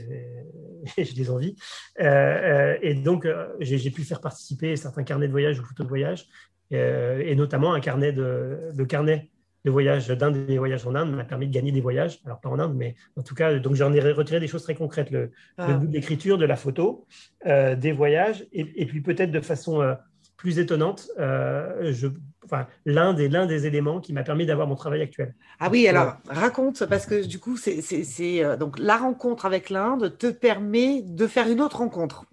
je 1.04 1.16
les 1.16 1.30
envie. 1.30 1.56
Euh, 2.00 2.76
et 2.82 2.94
donc, 2.96 3.28
j'ai 3.60 3.92
pu 3.92 4.04
faire 4.04 4.22
participer 4.22 4.76
certains 4.76 5.04
carnets 5.04 5.28
de 5.28 5.32
voyage 5.32 5.60
ou 5.60 5.64
photos 5.64 5.86
de 5.86 5.90
voyage, 5.90 6.28
et 6.72 7.36
notamment 7.36 7.74
un 7.74 7.80
carnet 7.80 8.14
de, 8.14 8.72
de 8.74 8.84
carnet 8.84 9.30
de 9.64 9.70
voyage 9.70 10.08
d'un 10.08 10.32
des 10.32 10.58
voyages 10.58 10.88
en 10.88 10.96
Inde 10.96 11.14
m'a 11.14 11.24
permis 11.24 11.48
de 11.48 11.54
gagner 11.54 11.72
des 11.72 11.82
voyages. 11.82 12.20
Alors 12.26 12.40
pas 12.40 12.50
en 12.50 12.58
Inde, 12.58 12.76
mais 12.76 12.96
en 13.16 13.22
tout 13.22 13.36
cas, 13.36 13.60
donc 13.60 13.76
j'en 13.76 13.94
ai 13.94 14.00
retiré 14.00 14.40
des 14.40 14.48
choses 14.48 14.64
très 14.64 14.74
concrètes 14.74 15.12
le, 15.12 15.32
ah. 15.58 15.74
bout 15.74 15.86
de 15.86 15.94
l'écriture, 15.94 16.40
de 16.40 16.46
la 16.46 16.56
photo, 16.56 17.06
des 17.46 17.92
voyages, 17.92 18.48
et, 18.52 18.82
et 18.82 18.86
puis 18.88 19.02
peut-être 19.02 19.32
de 19.32 19.42
façon 19.42 19.96
plus 20.42 20.58
étonnante, 20.58 21.08
euh, 21.20 21.94
je, 21.94 22.08
enfin, 22.46 22.66
l'un 22.88 23.14
des, 23.14 23.30
l'un 23.30 23.46
des 23.46 23.68
éléments 23.68 24.02
qui 24.02 24.12
m'a 24.12 24.24
permis 24.24 24.48
d'avoir 24.48 24.68
mon 24.68 24.74
travail 24.74 25.04
actuel. 25.04 25.36
Ah 25.60 25.70
oui, 25.72 25.88
alors 25.88 26.16
raconte, 26.28 26.84
parce 26.88 27.06
que 27.06 27.24
du 27.24 27.38
coup, 27.38 27.58
c'est, 27.58 27.82
c'est, 27.84 28.44
euh, 28.44 28.58
donc 28.58 28.80
la 28.80 28.98
rencontre 28.98 29.46
avec 29.46 29.70
l'Inde 29.70 30.18
te 30.18 30.32
permet 30.32 31.04
de 31.04 31.28
faire 31.28 31.48
une 31.48 31.62
autre 31.62 31.78
rencontre. 31.78 32.26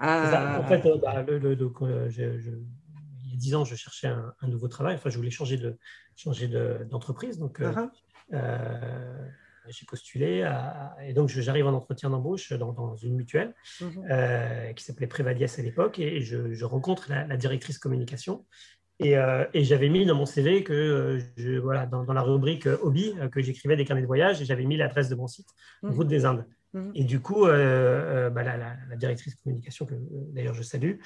En 0.00 0.64
fait, 0.64 0.84
euh, 0.84 0.98
bah, 1.00 1.22
le, 1.22 1.52
il 1.54 3.30
y 3.30 3.34
a 3.34 3.36
dix 3.36 3.54
ans, 3.54 3.64
je 3.64 3.76
cherchais 3.76 4.08
un, 4.08 4.48
nouveau 4.48 4.66
travail. 4.66 4.96
Enfin, 4.96 5.08
je 5.08 5.16
voulais 5.16 5.30
changer 5.30 5.58
de 5.58 5.78
changer 6.16 6.48
de, 6.48 6.88
d'entreprise. 6.90 7.38
Donc, 7.38 7.60
uh-huh 7.60 7.88
j'ai 9.70 9.86
postulé 9.86 10.48
et 11.06 11.12
donc 11.12 11.28
j'arrive 11.28 11.66
en 11.66 11.74
entretien 11.74 12.10
d'embauche 12.10 12.52
dans, 12.52 12.96
une 12.96 13.14
mutuelle 13.14 13.54
mhm. 13.80 14.06
euh, 14.10 14.72
qui 14.72 14.84
s'appelait 14.84 15.06
Prévaliès 15.06 15.58
à 15.58 15.62
l'époque 15.62 15.98
et 15.98 16.20
je, 16.20 16.64
rencontre 16.64 17.10
la, 17.10 17.36
directrice 17.36 17.78
communication 17.78 18.44
euh, 19.02 19.46
et, 19.54 19.62
j'avais 19.64 19.88
mis 19.88 20.04
dans 20.06 20.16
mon 20.16 20.26
CV 20.26 20.64
que 20.64 20.72
euh, 20.72 21.20
je, 21.36 21.58
voilà 21.58 21.86
dans, 21.86 22.12
la 22.12 22.22
rubrique 22.22 22.66
hobby 22.66 23.14
que 23.30 23.40
j'écrivais 23.40 23.76
des 23.76 23.84
carnets 23.84 24.02
de 24.02 24.06
voyage 24.06 24.42
et 24.42 24.44
j'avais 24.44 24.64
mis 24.64 24.76
l'adresse 24.76 25.08
de 25.08 25.14
mon 25.14 25.26
site 25.26 25.48
mhm. 25.82 25.92
Route 25.92 26.08
des 26.08 26.24
Indes. 26.24 26.44
Mhm. 26.74 26.92
Et 26.94 27.04
du 27.04 27.20
coup, 27.20 27.46
bah, 27.46 28.42
la, 28.42 28.96
directrice 28.96 29.36
communication, 29.36 29.86
que 29.86 29.94
d'ailleurs 30.34 30.54
je 30.54 30.62
salue, 30.62 30.96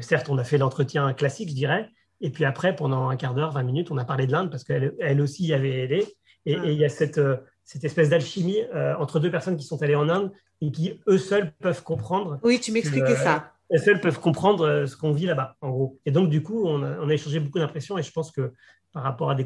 certes, 0.00 0.28
on 0.28 0.38
a 0.38 0.44
fait 0.44 0.58
l'entretien 0.58 1.12
classique, 1.12 1.50
je 1.50 1.54
dirais, 1.54 1.90
et 2.22 2.30
puis 2.30 2.46
après, 2.46 2.74
pendant 2.74 3.10
un 3.10 3.16
quart 3.16 3.34
d'heure, 3.34 3.52
20 3.52 3.62
minutes, 3.62 3.90
on 3.90 3.98
a 3.98 4.04
parlé 4.06 4.26
de 4.26 4.32
l'Inde 4.32 4.50
parce 4.50 4.64
qu'elle 4.64 4.94
elle 5.00 5.20
aussi 5.20 5.44
y 5.44 5.52
avait 5.52 5.80
aidé. 5.80 6.06
Et, 6.46 6.52
et 6.52 6.72
il 6.72 6.78
y 6.78 6.84
a 6.84 6.88
cette, 6.88 7.20
cette 7.66 7.84
espèce 7.84 8.08
d'alchimie 8.08 8.60
euh, 8.74 8.94
entre 8.98 9.18
deux 9.20 9.30
personnes 9.30 9.56
qui 9.56 9.64
sont 9.64 9.82
allées 9.82 9.96
en 9.96 10.08
Inde 10.08 10.32
et 10.62 10.70
qui, 10.70 11.00
eux 11.08 11.18
seuls, 11.18 11.52
peuvent 11.60 11.82
comprendre. 11.82 12.38
Oui, 12.44 12.60
tu 12.60 12.72
m'expliquais 12.72 13.16
ça. 13.16 13.52
Eux 13.74 13.78
seuls 13.78 14.00
peuvent 14.00 14.20
comprendre 14.20 14.64
euh, 14.64 14.86
ce 14.86 14.96
qu'on 14.96 15.12
vit 15.12 15.26
là-bas, 15.26 15.56
en 15.60 15.70
gros. 15.70 15.98
Et 16.06 16.12
donc, 16.12 16.30
du 16.30 16.42
coup, 16.42 16.64
on 16.64 16.82
a, 16.84 17.12
échangé 17.12 17.40
beaucoup 17.40 17.58
d'impressions 17.58 17.98
et 17.98 18.04
je 18.04 18.12
pense 18.12 18.30
que 18.30 18.52
par 18.92 19.02
rapport 19.02 19.30
à 19.30 19.34
des 19.34 19.44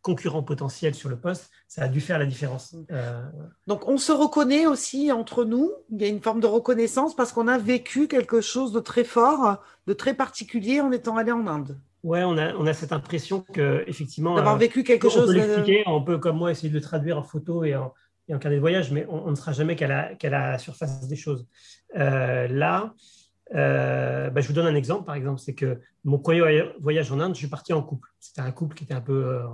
concurrents 0.00 0.42
potentiels 0.42 0.94
sur 0.94 1.10
le 1.10 1.16
poste, 1.16 1.50
ça 1.68 1.82
a 1.82 1.88
dû 1.88 2.00
faire 2.00 2.18
la 2.18 2.24
différence. 2.24 2.72
Mm. 2.72 2.84
Euh, 2.92 3.22
Donc 3.66 3.86
on 3.86 3.98
se 3.98 4.10
reconnaît 4.10 4.66
aussi 4.66 5.12
entre 5.12 5.44
nous, 5.44 5.70
il 5.90 6.00
y 6.00 6.04
a 6.04 6.08
une 6.08 6.22
forme 6.22 6.40
de 6.40 6.46
reconnaissance 6.46 7.14
parce 7.14 7.30
qu'on 7.30 7.46
a 7.46 7.58
vécu 7.58 8.08
quelque 8.08 8.40
chose 8.40 8.72
de 8.72 8.80
très 8.80 9.04
fort, 9.04 9.58
de 9.86 9.92
très 9.92 10.14
particulier 10.14 10.80
en 10.80 10.90
étant 10.92 11.18
allé 11.18 11.30
en 11.30 11.46
Inde. 11.46 11.78
Ouais, 12.02 12.22
on 12.24 12.38
a, 12.38 12.54
on 12.54 12.66
a 12.66 12.72
cette 12.72 12.92
impression 12.92 13.42
que 13.52 13.84
effectivement 13.86 14.34
d'avoir 14.34 14.56
vécu 14.56 14.84
quelque 14.84 15.06
on 15.06 15.10
chose. 15.10 15.26
Peut 15.26 15.34
l'expliquer, 15.34 15.82
on 15.86 16.02
peut 16.02 16.18
comme 16.18 16.36
moi 16.36 16.50
essayer 16.50 16.70
de 16.70 16.74
le 16.74 16.80
traduire 16.80 17.18
en 17.18 17.22
photo 17.22 17.64
et 17.64 17.76
en, 17.76 17.92
et 18.28 18.34
en 18.34 18.38
carnet 18.38 18.56
de 18.56 18.60
voyage, 18.60 18.90
mais 18.90 19.06
on, 19.08 19.30
ne 19.30 19.34
sera 19.34 19.52
jamais 19.52 19.76
qu'à 19.76 19.86
la, 19.88 20.14
qu'à 20.14 20.30
la 20.30 20.58
surface 20.58 21.06
des 21.08 21.16
choses. 21.16 21.46
là, 21.94 22.94
euh, 23.54 24.30
bah, 24.30 24.40
je 24.40 24.48
vous 24.48 24.54
donne 24.54 24.66
un 24.66 24.74
exemple, 24.74 25.04
par 25.04 25.14
exemple, 25.14 25.40
c'est 25.40 25.54
que 25.54 25.80
mon 26.04 26.18
premier 26.18 26.62
voyage 26.80 27.10
en 27.10 27.20
Inde, 27.20 27.34
je 27.34 27.40
suis 27.40 27.48
parti 27.48 27.72
en 27.72 27.82
couple. 27.82 28.08
C'était 28.20 28.40
un 28.40 28.52
couple 28.52 28.76
qui 28.76 28.84
était 28.84 28.94
un 28.94 29.00
peu 29.00 29.24
euh, 29.26 29.46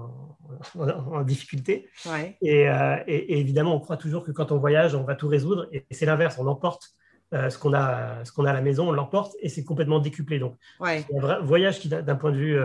en, 0.74 1.22
difficulté. 1.22 1.88
Euh, 2.06 2.96
et, 3.06 3.40
évidemment, 3.40 3.74
on 3.74 3.80
croit 3.80 3.96
toujours 3.96 4.22
que 4.22 4.32
quand 4.32 4.52
on 4.52 4.58
voyage, 4.58 4.94
on 4.94 5.04
va 5.04 5.14
tout 5.14 5.28
résoudre. 5.28 5.68
Et 5.72 5.86
c'est 5.90 6.06
l'inverse, 6.06 6.36
on 6.38 6.46
emporte 6.46 6.90
ce 7.32 7.58
qu'on 7.58 7.74
a, 7.74 8.24
ce 8.24 8.32
qu'on 8.32 8.44
a 8.44 8.50
à 8.50 8.54
la 8.54 8.62
maison, 8.62 8.88
on 8.88 8.92
l'emporte 8.92 9.34
et 9.40 9.48
c'est 9.48 9.64
complètement 9.64 9.98
décuplé. 9.98 10.38
Donc, 10.38 10.56
un 10.80 11.02
vrai 11.20 11.38
voyage 11.42 11.80
qui, 11.80 11.88
d'un 11.88 12.16
point 12.16 12.32
de 12.32 12.36
vue 12.36 12.58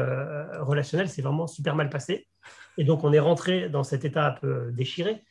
relationnel, 0.59 1.09
c'est 1.09 1.21
vraiment 1.21 1.47
super 1.47 1.75
mal 1.75 1.89
passé. 1.89 2.27
Et 2.77 2.83
donc, 2.83 3.03
on 3.03 3.11
est 3.11 3.19
rentré 3.19 3.69
dans 3.69 3.83
cet 3.83 4.05
état 4.05 4.27
un 4.27 4.31
peu 4.31 4.71
déchiré. 4.71 5.23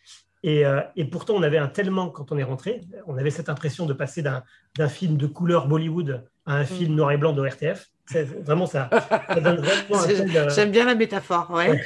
Euh, 0.47 0.83
et, 0.97 1.05
pourtant, 1.05 1.35
on 1.35 1.43
avait 1.43 1.59
un 1.59 1.69
tel 1.69 1.91
manque 1.91 2.15
quand 2.15 2.33
on 2.33 2.39
est 2.39 2.45
rentré. 2.45 2.83
On 3.07 3.17
avait 3.17 3.31
cette 3.31 3.49
impression 3.49 3.87
de 3.87 3.93
passer 3.93 4.23
d'un 4.23 4.89
film 4.89 5.17
de 5.17 5.27
couleur 5.27 5.69
Bollywood 5.69 6.25
à 6.47 6.55
un 6.55 6.65
film 6.65 6.93
mm. 6.93 6.97
noir 6.97 7.13
et 7.13 7.17
blanc 7.17 7.33
de 7.33 7.47
RTF. 7.47 7.91
Vraiment, 8.45 8.67
ça, 8.67 8.91
euh, 9.37 10.51
J'aime 10.51 10.71
bien 10.71 10.85
la 10.85 10.95
métaphore, 10.95 11.51
ouais. 11.51 11.81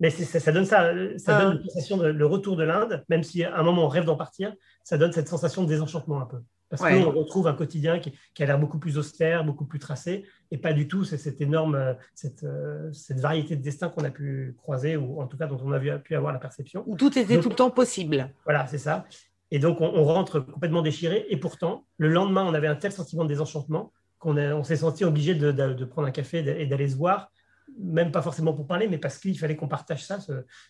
Mais 0.00 0.08
ça, 0.08 0.50
donne 0.50 0.64
ça, 0.64 0.92
ça 1.18 1.38
donne 1.38 1.60
ah. 1.62 1.68
sensation 1.68 1.98
de 1.98 2.06
le 2.06 2.26
retour 2.26 2.56
de 2.56 2.64
l'Inde, 2.64 3.04
même 3.10 3.22
si 3.22 3.44
à 3.44 3.58
un 3.58 3.62
moment 3.62 3.84
on 3.84 3.88
rêve 3.88 4.06
d'en 4.06 4.16
partir, 4.16 4.54
ça 4.82 4.96
donne 4.96 5.12
cette 5.12 5.28
sensation 5.28 5.62
de 5.62 5.68
désenchantement 5.68 6.22
un 6.22 6.24
peu. 6.24 6.38
Parce 6.70 6.82
qu'on 6.82 7.10
retrouve 7.10 7.48
un 7.48 7.54
quotidien 7.54 7.98
qui, 7.98 8.12
a 8.42 8.46
l'air 8.46 8.58
beaucoup 8.58 8.78
plus 8.78 8.96
austère, 8.96 9.44
beaucoup 9.44 9.64
plus 9.64 9.80
tracé, 9.80 10.24
et 10.52 10.56
pas 10.56 10.72
du 10.72 10.86
tout 10.86 11.02
cette 11.04 11.40
énorme, 11.40 11.74
euh, 11.74 11.94
cette, 12.14 12.44
euh, 12.44 12.92
cette 12.92 13.18
variété 13.18 13.56
de 13.56 13.62
destins 13.62 13.88
qu'on 13.88 14.04
a 14.04 14.10
pu 14.10 14.54
croiser, 14.56 14.96
ou 14.96 15.20
en 15.20 15.26
tout 15.26 15.36
cas 15.36 15.46
dont 15.46 15.58
on 15.64 15.72
a 15.72 15.80
pu 15.98 16.14
avoir 16.14 16.32
la 16.32 16.38
perception. 16.38 16.84
Où 16.86 16.96
tout 16.96 17.18
était 17.18 17.40
tout 17.40 17.48
le 17.48 17.56
temps 17.56 17.70
possible. 17.70 18.30
Voilà, 18.44 18.68
c'est 18.68 18.78
ça. 18.78 19.04
Et 19.50 19.58
donc 19.58 19.80
on, 19.80 20.04
rentre 20.04 20.38
complètement 20.38 20.82
déchiré, 20.82 21.26
et 21.28 21.36
pourtant, 21.36 21.84
le 21.98 22.08
lendemain, 22.08 22.44
on 22.44 22.54
avait 22.54 22.68
un 22.68 22.76
tel 22.76 22.92
sentiment 22.92 23.24
de 23.24 23.28
désenchantement 23.28 23.92
qu'on 24.20 24.38
on 24.38 24.62
s'est 24.62 24.76
senti 24.76 25.04
obligé 25.04 25.34
de, 25.34 25.50
de, 25.50 25.84
prendre 25.84 26.06
un 26.06 26.12
café 26.12 26.38
et 26.38 26.66
d'aller 26.66 26.88
se 26.88 26.96
voir 26.96 27.32
même 27.78 28.12
pas 28.12 28.22
forcément 28.22 28.52
pour 28.52 28.66
parler, 28.66 28.88
mais 28.88 28.98
parce 28.98 29.18
qu'il 29.18 29.38
fallait 29.38 29.56
qu'on 29.56 29.68
partage 29.68 30.04
ça, 30.04 30.18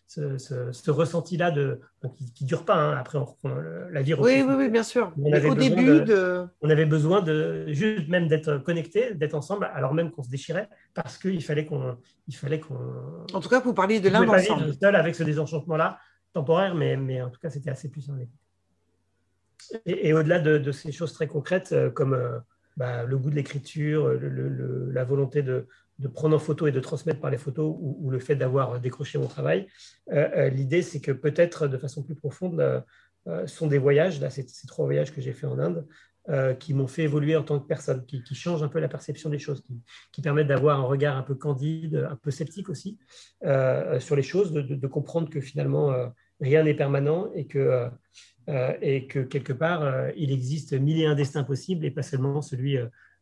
ce, 0.07 0.91
ressenti-là 0.91 1.51
de, 1.51 1.81
qui 2.35 2.45
ne 2.45 2.49
dure 2.49 2.65
pas. 2.65 2.75
Hein. 2.75 2.97
Après, 2.97 3.19
on 3.19 3.49
la 3.91 4.03
vie. 4.03 4.15
Oui, 4.15 4.43
oui, 4.47 4.55
oui, 4.57 4.69
bien 4.69 4.83
sûr. 4.83 5.13
On 5.21 5.33
avait 5.33 5.49
au 5.49 5.55
début 5.55 6.03
de, 6.03 6.47
On 6.61 6.71
avait 6.71 6.87
besoin 6.87 7.21
de 7.23 7.67
juste 7.69 8.09
même 8.09 8.29
d'être 8.29 8.59
connectés, 8.59 9.15
d'être 9.15 9.35
ensemble, 9.35 9.71
alors 9.75 9.95
même 9.95 10.11
qu'on 10.11 10.23
se 10.23 10.31
déchirait, 10.31 10.69
parce 10.95 11.19
qu'il 11.19 11.43
fallait 11.43 11.67
qu'on. 11.67 11.97
Il 12.29 12.37
fallait 12.37 12.61
qu'on. 12.61 12.79
En 13.33 13.41
tout 13.41 13.49
cas, 13.49 13.61
vous 13.61 13.75
parliez 13.75 14.01
de 14.01 14.09
l'un 14.09 14.27
ensemble. 14.29 14.75
seul 14.81 14.95
avec 14.95 15.15
ce 15.15 15.23
désenchantement-là, 15.23 15.99
temporaire, 16.33 16.75
mais, 16.75 16.97
mais 16.97 17.23
en 17.23 17.31
tout 17.31 17.41
cas, 17.41 17.51
c'était 17.51 17.71
assez 17.71 17.91
puissant. 17.91 18.15
Et, 19.87 20.09
et 20.09 20.13
au-delà 20.13 20.39
de, 20.39 20.73
ces 20.73 20.93
choses 20.93 21.13
très 21.13 21.27
concrètes, 21.27 21.73
euh, 21.73 21.91
comme 21.91 22.15
euh, 22.15 22.39
bah, 22.77 23.05
le 23.05 23.19
goût 23.19 23.31
de 23.31 23.35
l'écriture, 23.35 24.09
la 24.21 25.05
volonté 25.05 25.43
de, 25.43 25.67
de 26.01 26.09
prendre 26.09 26.35
en 26.35 26.39
photo 26.39 26.67
et 26.67 26.73
de 26.73 26.81
transmettre 26.81 27.21
par 27.21 27.31
les 27.31 27.37
photos 27.37 27.77
ou, 27.79 28.11
le 28.11 28.19
fait 28.19 28.35
d'avoir 28.35 28.81
décroché 28.81 29.19
mon 29.19 29.27
travail. 29.27 29.67
Euh, 30.13 30.29
euh, 30.35 30.49
l'idée, 30.49 30.83
c'est 30.83 31.01
que 31.01 31.13
peut-être 31.13 31.69
de 31.69 31.77
façon 31.77 32.03
plus 32.03 32.15
profonde, 32.15 32.61
euh, 33.29 33.47
sont 33.47 33.67
des 33.67 33.77
voyages, 33.77 34.19
là, 34.19 34.31
ces, 34.31 34.49
ces 34.49 34.67
trois 34.67 34.87
voyages 34.87 35.13
que 35.13 35.21
j'ai 35.21 35.33
fait 35.33 35.47
en 35.47 35.59
Inde, 35.59 35.87
qui 36.61 36.75
m'ont 36.75 36.87
fait 36.87 37.03
évoluer 37.03 37.35
en 37.35 37.43
tant 37.43 37.59
que 37.59 37.67
personne, 37.67 38.07
qui, 38.07 38.35
changent 38.37 38.63
un 38.63 38.69
peu 38.69 38.79
la 38.79 38.87
perception 38.87 39.31
des 39.31 39.41
choses, 39.41 39.65
qui, 40.13 40.23
permettent 40.23 40.47
d'avoir 40.47 40.79
un 40.79 40.85
regard 40.85 41.17
un 41.17 41.23
peu 41.23 41.35
candide, 41.35 42.07
un 42.09 42.15
peu 42.15 42.31
sceptique 42.31 42.69
aussi 42.69 42.99
sur 43.43 44.15
les 44.15 44.23
choses, 44.23 44.53
de, 44.53 44.87
comprendre 44.87 45.29
que 45.29 45.41
finalement, 45.41 45.93
rien 46.41 46.63
n'est 46.63 46.75
permanent 46.75 47.33
et 47.35 47.47
que, 47.47 47.89
et 48.81 49.09
que 49.09 49.19
quelque 49.19 49.53
part, 49.53 50.11
il 50.15 50.31
existe 50.31 50.73
mille 50.75 51.01
et 51.01 51.07
un 51.07 51.17
destins 51.17 51.43
possibles 51.43 51.85
et 51.85 51.91
pas 51.91 52.03
seulement 52.03 52.43
celui 52.43 52.79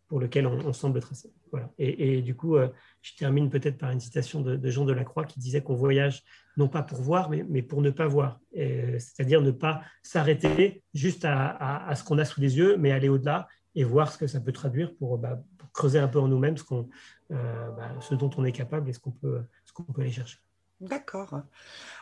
pour 0.09 0.21
lequel 0.21 0.47
on, 0.47 0.73
semble 0.73 1.01
tracer. 1.01 1.31
Voilà. 1.51 1.71
Et, 1.79 2.23
du 2.23 2.35
coup, 2.35 2.57
euh, 2.57 2.68
je 3.03 3.14
termine 3.14 3.51
peut-être 3.51 3.77
par 3.77 3.90
une 3.90 4.01
citation 4.01 4.40
de, 4.40 4.71
Jean 4.71 4.87
Delacroix 4.87 5.25
qui 5.25 5.38
disait 5.38 5.61
qu'on 5.61 5.75
voyage 5.75 6.25
non 6.57 6.66
pas 6.66 6.83
pour 6.83 7.01
voir, 7.03 7.31
mais, 7.31 7.62
pour 7.62 7.83
ne 7.83 7.90
pas 7.90 8.09
voir. 8.09 8.40
C'est-à-dire 8.53 9.42
ne 9.42 9.51
pas 9.51 9.83
s'arrêter 10.03 10.83
juste 10.94 11.25
à, 11.25 11.92
ce 11.94 12.03
qu'on 12.03 12.18
a 12.18 12.25
sous 12.25 12.40
les 12.40 12.57
yeux, 12.57 12.77
mais 12.79 12.90
aller 12.90 13.09
au-delà 13.09 13.47
et 13.75 13.85
voir 13.85 14.11
ce 14.11 14.18
que 14.18 14.27
ça 14.27 14.40
peut 14.40 14.51
traduire 14.51 14.94
pour, 14.97 15.18
bah, 15.18 15.40
creuser 15.75 15.99
un 15.99 16.09
peu 16.09 16.18
en 16.18 16.27
nous-mêmes 16.27 16.57
euh, 16.73 17.71
bah, 17.77 17.90
ce 18.01 18.14
dont 18.14 18.31
on 18.38 18.44
est 18.44 18.53
capable 18.53 18.88
et 18.88 18.92
ce 18.92 18.99
qu'on 18.99 19.12
peut, 19.12 19.42
ce 19.66 20.01
aller 20.01 20.11
chercher. 20.11 20.38
D'accord. 20.81 21.42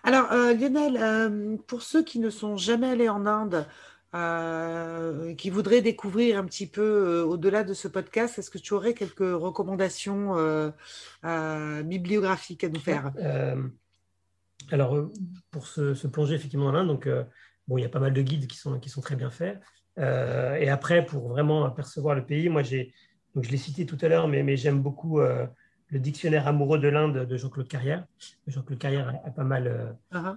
Alors, 0.05 0.31
euh, 0.33 0.55
Lionel, 0.55 1.59
pour 1.67 1.83
ceux 1.83 2.05
qui 2.05 2.19
ne 2.21 2.31
sont 2.31 2.57
jamais 2.57 2.89
allés 2.89 3.09
en 3.09 3.27
Inde, 3.27 3.67
euh, 4.15 5.35
qui 5.35 5.51
voudraient 5.51 5.83
découvrir 5.83 6.39
un 6.39 6.45
petit 6.45 6.69
peu 6.69 6.81
euh, 6.81 7.25
au-delà 7.25 7.65
de 7.65 7.75
ce 7.75 7.89
podcast, 7.89 8.39
est-ce 8.39 8.51
que 8.51 8.59
tu 8.59 8.73
aurais 8.73 8.95
quelques 8.95 9.19
recommandations 9.19 10.39
euh, 10.39 11.83
bibliographiques 11.83 12.63
à 12.65 12.69
nous 12.69 12.79
faire? 12.79 13.13
Alors, 14.71 15.11
pour 15.51 15.67
se, 15.67 16.07
plonger 16.07 16.35
effectivement 16.35 16.67
dans 16.67 16.73
l'Inde, 16.73 16.89
donc 16.89 17.09
bon, 17.69 17.79
il 17.79 17.83
y 17.83 17.85
a 17.85 17.89
pas 17.89 18.01
mal 18.01 18.13
de 18.13 18.23
guides 18.23 18.47
qui 18.47 18.57
sont, 18.57 18.79
qui 18.79 18.89
sont 18.89 19.01
très 19.01 19.17
bien 19.17 19.31
faits. 19.31 19.61
et 19.99 20.69
après, 20.71 21.05
pour 21.05 21.29
vraiment 21.29 21.65
apercevoir 21.65 22.15
le 22.15 22.25
pays, 22.25 22.49
moi 22.49 22.63
j'ai, 22.63 22.95
donc 23.35 23.45
je 23.45 23.51
l'ai 23.51 23.59
cité 23.59 23.87
tout 23.87 23.99
à 24.01 24.09
l'heure, 24.09 24.29
mais, 24.29 24.43
mais 24.43 24.57
j'aime 24.57 24.81
beaucoup 24.81 25.21
le 25.21 25.99
dictionnaire 25.99 26.49
amoureux 26.49 26.79
de 26.79 26.89
l'Inde 26.89 27.27
de 27.27 27.37
Jean-Claude 27.37 27.69
Carrière. 27.69 28.07
Jean-Claude 28.47 28.79
Carrière 28.79 29.21
a, 29.25 29.31
pas 29.31 29.45
mal, 29.45 29.97
uh-huh. 30.13 30.37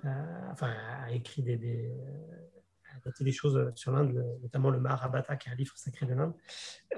enfin, 0.51 0.73
a 1.07 1.11
écrit 1.11 1.43
des, 1.43 1.55
des 1.55 1.91
choses 3.31 3.57
euh, 3.57 3.71
sur 3.75 3.91
l'Inde, 3.91 4.23
notamment 4.41 4.69
le 4.69 4.79
Mahabharata, 4.79 5.35
qui 5.35 5.49
est 5.49 5.51
un 5.51 5.55
livre 5.55 5.73
sacré 5.75 6.05
de 6.05 6.13
l'Inde. 6.13 6.33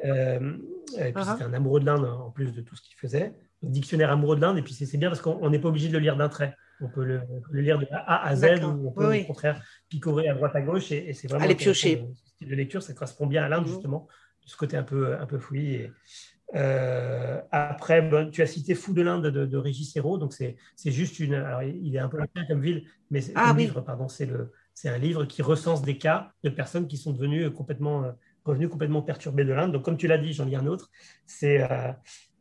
Euh, 0.06 0.58
et 0.98 1.12
puis, 1.14 1.24
c'était 1.24 1.44
un 1.44 1.54
amoureux 1.54 1.80
de 1.80 1.86
l'Inde 1.86 2.06
en 2.06 2.32
plus 2.32 2.52
de 2.52 2.62
tout 2.62 2.76
ce 2.76 2.82
qu'il 2.82 2.98
faisait. 2.98 3.34
dictionnaire 3.62 4.12
amoureux 4.12 4.36
de 4.36 4.42
l'Inde, 4.42 4.58
et 4.58 4.62
puis 4.62 4.74
c'est 4.74 4.98
bien 4.98 5.10
parce 5.10 5.22
qu'on 5.22 5.50
n'est 5.50 5.60
pas 5.60 5.70
obligé 5.70 5.88
de 5.88 5.94
le 5.94 6.00
lire 6.00 6.18
d'un 6.18 6.30
trait. 6.30 6.56
On 6.82 6.90
peut 6.90 7.04
le, 7.04 7.22
lire 7.54 7.78
de 7.78 7.88
A 7.92 8.28
à 8.28 8.36
Z, 8.36 8.64
ou 8.64 8.88
on 8.88 8.92
peut 8.92 9.20
au 9.20 9.24
contraire 9.26 9.62
picorer 9.88 10.28
à 10.30 10.34
droite 10.34 10.56
à 10.56 10.62
gauche, 10.62 10.92
et, 10.92 11.14
c'est 11.14 11.28
vraiment. 11.28 11.46
Aller 11.46 11.56
piocher. 11.56 12.04
Ce 12.14 12.30
style 12.30 12.50
de 12.50 12.56
lecture, 12.56 12.82
ça 12.82 12.94
correspond 12.94 13.28
bien 13.28 13.44
à 13.44 13.50
l'Inde, 13.50 13.66
mm-hmm. 13.66 13.74
justement, 13.74 14.08
de 14.44 14.50
ce 14.50 14.58
côté 14.58 14.78
un 14.78 14.84
peu, 14.84 15.16
un 15.16 15.26
peu 15.26 15.38
fouillis. 15.38 15.76
Et, 15.76 15.92
euh, 16.56 17.40
après, 17.52 18.10
tu 18.32 18.42
as 18.42 18.48
cité 18.48 18.76
Fou 18.76 18.94
de 18.94 19.02
l'Inde 19.02 19.28
de, 19.28 19.46
de, 19.46 19.58
Régis 19.58 19.96
Hérault, 19.96 20.18
donc 20.18 20.34
c'est 20.34 20.58
juste 20.86 21.20
une. 21.20 21.34
Alors, 21.34 21.64
il 21.64 21.96
est 21.96 22.00
un 22.00 22.10
peu 22.10 22.20
comme 22.48 22.62
ville, 22.62 22.88
mais 23.10 23.22
ah, 23.36 23.54
livre, 23.58 23.82
pardon, 23.82 24.08
c'est 24.08 24.26
le, 24.26 24.52
c'est 24.74 24.90
un 24.90 24.98
livre 24.98 25.26
qui 25.26 25.42
recense 25.42 25.82
des 25.82 25.98
cas 25.98 26.32
de 26.44 26.50
personnes 26.50 26.88
qui 26.88 26.98
sont 26.98 27.12
devenues 27.12 27.52
complètement, 27.52 28.04
euh, 28.04 28.12
revenues 28.46 28.70
complètement 28.70 29.02
perturbées 29.02 29.46
de 29.46 29.54
l'Inde. 29.54 29.72
Donc, 29.72 29.84
comme 29.84 29.98
tu 29.98 30.08
l'as 30.08 30.18
dit, 30.18 30.34
j'en 30.34 30.46
lis 30.46 30.56
un 30.56 30.68
autre. 30.68 30.90
C'est 31.26 31.62
euh, 31.62 31.92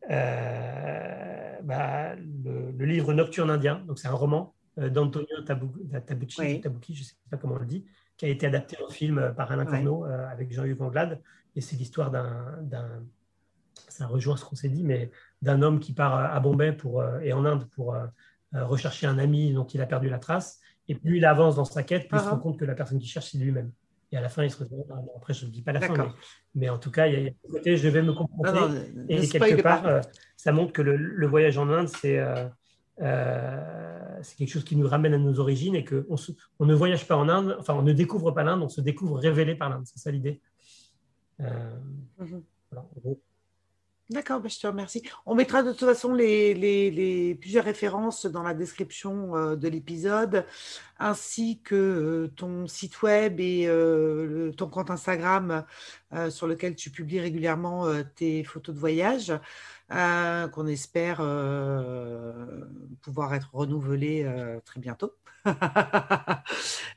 euh, 0.09 1.55
bah, 1.63 2.15
le, 2.15 2.85
livre 2.85 3.13
Nocturne 3.13 3.49
indien. 3.49 3.83
Donc, 3.87 3.99
c'est 3.99 4.07
un 4.07 4.13
roman 4.13 4.53
d'Antonio 4.77 5.41
Tabucchi, 5.45 6.61
Tabucchi, 6.61 6.95
je 6.95 7.01
ne 7.01 7.05
sais 7.05 7.13
pas 7.29 7.37
comment 7.37 7.55
on 7.55 7.59
le 7.59 7.65
dit, 7.65 7.85
qui 8.15 8.25
a 8.25 8.29
été 8.29 8.47
adapté 8.47 8.77
en 8.81 8.89
film 8.89 9.33
par 9.35 9.51
Alain 9.51 9.65
Corneau 9.65 10.05
avec 10.05 10.51
Jean-Hugues 10.53 10.81
Anglade. 10.81 11.21
Et 11.57 11.61
c'est 11.61 11.75
l'histoire 11.75 12.09
d'un, 12.09 13.03
ça 13.89 14.07
rejoint 14.07 14.37
ce 14.37 14.45
qu'on 14.45 14.55
s'est 14.55 14.69
dit, 14.69 14.83
mais 14.83 15.11
d'un 15.41 15.61
homme 15.61 15.81
qui 15.81 15.91
part 15.91 16.15
à 16.15 16.39
Bombay 16.39 16.71
pour, 16.71 17.03
et 17.21 17.33
en 17.33 17.43
Inde 17.43 17.67
pour 17.75 17.95
rechercher 18.53 19.07
un 19.07 19.19
ami 19.19 19.53
dont 19.53 19.65
il 19.65 19.81
a 19.81 19.85
perdu 19.85 20.07
la 20.07 20.19
trace 20.19 20.61
et 20.87 20.95
plus 20.95 21.17
il 21.17 21.25
avance 21.25 21.55
dans 21.55 21.65
sa 21.65 21.83
quête, 21.83 22.07
plus 22.07 22.17
il 22.17 22.23
se 22.23 22.29
rend 22.29 22.39
compte 22.39 22.59
que 22.59 22.65
la 22.65 22.75
personne 22.75 22.99
qui 22.99 23.07
cherche, 23.07 23.31
c'est 23.31 23.37
lui-même. 23.37 23.71
Et 24.11 24.17
à 24.17 24.21
la 24.21 24.29
fin, 24.29 24.43
il 24.43 24.51
se 24.51 24.57
retrouve. 24.57 24.85
Après, 25.15 25.33
je 25.33 25.45
ne 25.45 25.51
dis 25.51 25.61
pas 25.61 25.71
la 25.71 25.79
fin, 25.79 26.13
mais, 26.53 26.69
en 26.69 26.77
tout 26.77 26.91
cas, 26.91 27.07
il 27.07 27.23
y 27.23 27.27
a, 27.27 27.31
côté, 27.49 27.77
je 27.77 27.87
vais 27.87 28.01
me 28.01 28.13
comprendre. 28.13 28.75
Et 29.07 29.27
quelque 29.27 29.61
part, 29.61 29.87
euh, 29.87 30.01
ça 30.35 30.51
montre 30.51 30.73
que 30.73 30.81
le, 30.81 31.27
voyage 31.27 31.57
en 31.57 31.69
Inde, 31.69 31.87
euh, 32.03 32.49
euh, 33.01 34.19
c'est 34.21 34.35
quelque 34.35 34.49
chose 34.51 34.65
qui 34.65 34.75
nous 34.75 34.87
ramène 34.87 35.13
à 35.13 35.17
nos 35.17 35.39
origines 35.39 35.75
et 35.75 35.85
qu'on 35.85 36.15
on 36.59 36.65
ne 36.65 36.73
voyage 36.73 37.07
pas 37.07 37.15
en 37.15 37.29
Inde, 37.29 37.55
enfin, 37.57 37.73
on 37.73 37.83
ne 37.83 37.93
découvre 37.93 38.31
pas 38.31 38.43
l'Inde, 38.43 38.61
on 38.61 38.69
se 38.69 38.81
découvre 38.81 39.17
révélé 39.17 39.55
par 39.55 39.69
l'Inde. 39.69 39.83
C'est 39.85 39.99
ça 39.99 40.11
l'idée. 40.11 40.41
Mhm. 41.39 42.43
D'accord, 44.11 44.41
bah, 44.41 44.49
je 44.49 44.59
te 44.59 44.67
remercie. 44.67 45.01
On 45.25 45.35
mettra 45.35 45.63
de 45.63 45.71
toute 45.71 45.87
façon 45.87 46.13
les, 46.13 47.37
plusieurs 47.39 47.63
références 47.63 48.25
dans 48.25 48.43
la 48.43 48.53
description 48.53 49.37
euh, 49.37 49.55
de 49.55 49.69
l'épisode, 49.69 50.45
ainsi 50.99 51.61
que 51.63 51.75
euh, 51.75 52.27
ton 52.35 52.67
site 52.67 53.01
web 53.03 53.39
et 53.39 53.67
euh, 53.67 54.51
ton 54.51 54.67
compte 54.67 54.91
Instagram 54.91 55.63
sur 56.29 56.45
lequel 56.45 56.75
tu 56.75 56.89
publies 56.89 57.21
régulièrement 57.21 57.87
tes 58.17 58.43
photos 58.43 58.75
de 58.75 58.79
voyage, 58.81 59.31
qu'on 59.89 60.67
espère 60.67 61.19
pouvoir 63.01 63.33
être 63.33 63.49
renouvelées 63.53 64.29
très 64.65 64.81
bientôt. 64.81 65.13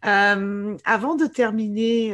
avant 0.02 1.14
de 1.14 1.26
terminer 1.26 2.12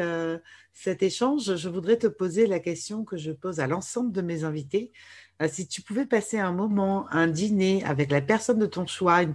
cet 0.82 1.02
échange, 1.02 1.56
je 1.56 1.68
voudrais 1.68 1.98
te 1.98 2.06
poser 2.06 2.46
la 2.46 2.58
question 2.58 3.04
que 3.04 3.18
je 3.18 3.32
pose 3.32 3.60
à 3.60 3.66
l'ensemble 3.66 4.12
de 4.12 4.22
mes 4.22 4.44
invités. 4.44 4.92
Euh, 5.42 5.46
si 5.46 5.68
tu 5.68 5.82
pouvais 5.82 6.06
passer 6.06 6.38
un 6.38 6.52
moment, 6.52 7.06
un 7.10 7.26
dîner 7.26 7.84
avec 7.84 8.10
la 8.10 8.22
personne 8.22 8.58
de 8.58 8.64
ton 8.64 8.86
choix, 8.86 9.22
une, 9.22 9.34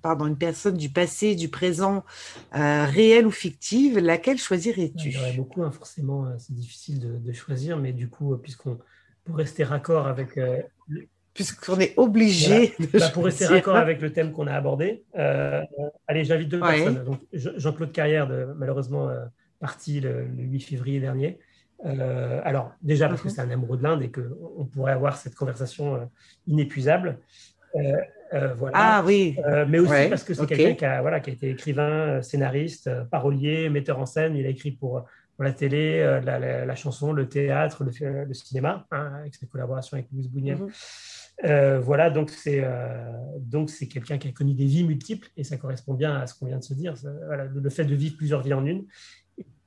pardon, 0.00 0.26
une 0.26 0.38
personne 0.38 0.78
du 0.78 0.88
passé, 0.88 1.34
du 1.34 1.50
présent, 1.50 2.02
euh, 2.56 2.86
réelle 2.86 3.26
ou 3.26 3.30
fictive, 3.30 3.98
laquelle 3.98 4.38
choisirais-tu? 4.38 5.08
Il 5.08 5.14
y 5.16 5.18
aurait 5.18 5.32
beaucoup, 5.34 5.62
hein, 5.62 5.70
forcément, 5.70 6.24
euh, 6.24 6.30
c'est 6.38 6.54
difficile 6.54 7.22
de, 7.22 7.32
choisir, 7.32 7.76
mais 7.76 7.92
du 7.92 8.08
coup, 8.08 8.34
puisqu'on 8.38 8.78
pour 9.24 9.36
rester 9.36 9.64
raccord 9.64 10.06
avec 10.06 10.40
puisqu'on 11.34 11.78
est 11.78 11.92
obligé. 11.98 12.72
Bah, 12.94 13.10
pour 13.10 13.26
rester 13.26 13.44
raccord 13.44 13.76
avec 13.76 14.00
le 14.00 14.14
thème 14.14 14.32
qu'on 14.32 14.46
a 14.46 14.54
abordé, 14.54 15.04
allez, 15.12 16.24
j'invite 16.24 16.48
deux 16.48 16.60
personnes. 16.60 17.04
Jean-Claude 17.34 17.92
Carrière, 17.92 18.26
de, 18.26 18.46
malheureusement, 18.56 19.10
parti 19.60 20.00
le, 20.00 20.24
8 20.24 20.60
février 20.60 21.00
dernier. 21.00 21.38
Euh, 21.84 22.40
alors, 22.44 22.72
déjà 22.82 23.08
parce 23.08 23.22
que 23.22 23.28
mhm. 23.28 23.34
c'est 23.34 23.40
un 23.40 23.50
amoureux 23.50 23.76
de 23.76 23.82
l'Inde 23.82 24.02
et 24.02 24.10
qu'on 24.10 24.64
pourrait 24.64 24.92
avoir 24.92 25.16
cette 25.16 25.34
conversation 25.34 25.94
euh, 25.94 26.04
inépuisable. 26.46 27.18
Euh, 27.76 28.54
voilà. 28.54 28.76
Ah 28.78 29.02
oui. 29.06 29.36
mais 29.68 29.78
aussi 29.78 30.08
parce 30.08 30.24
que 30.24 30.34
c'est 30.34 30.46
quelqu'un 30.46 30.74
qui 30.74 30.84
a, 30.84 31.00
voilà, 31.00 31.20
qui 31.20 31.30
a 31.30 31.32
été 31.32 31.50
écrivain, 31.50 32.20
scénariste, 32.20 32.90
parolier, 33.10 33.70
metteur 33.70 33.98
en 33.98 34.06
scène. 34.06 34.36
Il 34.36 34.44
a 34.44 34.50
écrit 34.50 34.72
pour, 34.72 35.04
la 35.38 35.52
télé, 35.52 36.20
la, 36.24 36.74
chanson, 36.74 37.12
le 37.12 37.28
théâtre, 37.28 37.84
le, 37.84 38.34
cinéma, 38.34 38.86
hein, 38.90 39.12
avec 39.20 39.34
ses 39.34 39.46
collaborations 39.46 39.96
avec 39.96 40.08
Louise 40.12 40.28
Bouniel. 40.28 40.58
Mhm. 41.42 41.78
voilà, 41.78 42.10
donc 42.10 42.28
c'est 42.28 42.66
donc 43.38 43.70
c'est 43.70 43.86
quelqu'un 43.86 44.18
qui 44.18 44.28
a 44.28 44.32
connu 44.32 44.52
des 44.52 44.66
vies 44.66 44.84
multiples 44.84 45.28
et 45.36 45.44
ça 45.44 45.56
correspond 45.56 45.94
bien 45.94 46.16
à 46.16 46.26
ce 46.26 46.38
qu'on 46.38 46.46
vient 46.46 46.58
de 46.58 46.64
se 46.64 46.74
dire. 46.74 46.94
Voilà, 47.26 47.44
le 47.44 47.70
fait 47.70 47.84
de 47.84 47.94
vivre 47.94 48.16
plusieurs 48.16 48.42
vies 48.42 48.54
en 48.54 48.66
une 48.66 48.84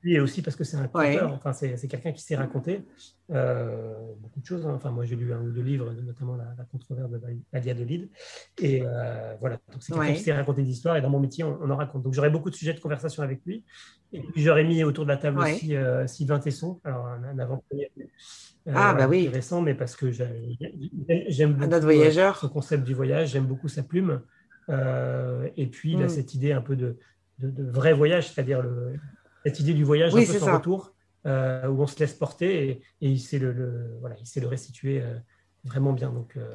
et 0.04 0.20
aussi 0.20 0.42
parce 0.42 0.56
que 0.56 0.64
c'est 0.64 0.76
un 0.76 0.88
conteur, 0.88 1.32
enfin, 1.32 1.52
c'est 1.52 1.88
quelqu'un 1.88 2.12
qui 2.12 2.22
sait 2.22 2.34
raconter 2.34 2.82
euh, 3.30 3.94
beaucoup 4.20 4.40
de 4.40 4.44
choses. 4.44 4.66
Hein. 4.66 4.72
Enfin, 4.74 4.90
moi, 4.90 5.04
j'ai 5.04 5.16
lu 5.16 5.32
un 5.32 5.40
ou 5.40 5.50
deux 5.50 5.62
livres, 5.62 5.92
notamment 6.02 6.36
La, 6.36 6.54
la 6.58 6.64
controverse 6.64 7.10
de 7.10 7.84
Lide. 7.84 8.08
Et 8.58 8.82
euh, 8.84 9.34
voilà, 9.40 9.58
donc 9.70 9.82
c'est 9.82 9.92
quelqu'un 9.92 10.14
qui 10.14 10.20
sait 10.20 10.32
raconter 10.32 10.62
des 10.62 10.70
histoires. 10.70 10.96
Et 10.96 11.00
dans 11.00 11.10
mon 11.10 11.20
métier, 11.20 11.44
on, 11.44 11.70
en 11.70 11.76
raconte. 11.76 12.02
Donc, 12.02 12.14
j'aurais 12.14 12.30
beaucoup 12.30 12.50
de 12.50 12.54
sujets 12.54 12.74
de 12.74 12.80
conversation 12.80 13.22
avec 13.22 13.44
lui. 13.46 13.64
Et 14.12 14.20
puis, 14.20 14.42
j'aurais 14.42 14.64
mis 14.64 14.82
autour 14.82 15.04
de 15.04 15.10
la 15.10 15.16
table 15.16 15.38
aussi 15.38 15.76
euh, 15.76 16.06
Sylvain 16.06 16.40
Tesson, 16.40 16.80
alors 16.84 17.06
un, 17.06 17.38
avant-première. 17.38 17.88
ah, 18.74 18.94
bah 18.94 19.06
oui. 19.08 19.26
Intéressant, 19.28 19.62
mais 19.62 19.74
parce 19.74 19.94
que 19.94 20.10
j'aime 20.10 21.54
beaucoup 21.54 21.80
voyageur. 21.80 22.36
ce 22.38 22.46
concept 22.46 22.84
du 22.84 22.94
voyage, 22.94 23.30
j'aime 23.30 23.46
beaucoup 23.46 23.68
sa 23.68 23.84
plume. 23.84 24.20
et 24.68 25.66
puis, 25.68 25.92
il 25.92 26.02
a 26.02 26.06
mm. 26.06 26.10
cette 26.10 26.34
idée 26.34 26.52
un 26.52 26.60
peu 26.60 26.74
de, 26.74 26.98
de, 27.38 27.50
de 27.50 27.70
vrai 27.70 27.92
voyage, 27.92 28.32
c'est-à-dire 28.32 28.62
le 28.62 28.94
cette 29.44 29.60
idée 29.60 29.74
du 29.74 29.84
voyage 29.84 30.14
un 30.14 30.18
peu 30.18 30.38
sans 30.38 30.54
retour, 30.54 30.92
euh, 31.26 31.68
où 31.68 31.82
on 31.82 31.86
se 31.86 31.98
laisse 31.98 32.14
porter 32.14 32.68
et, 32.68 32.82
il, 33.00 33.20
sait 33.20 33.38
le, 33.38 33.96
voilà, 34.00 34.16
il 34.18 34.26
sait 34.26 34.40
le 34.40 34.48
restituer 34.48 35.02
euh, 35.02 35.18
vraiment 35.64 35.92
bien. 35.92 36.10
Donc, 36.10 36.36
euh, 36.36 36.54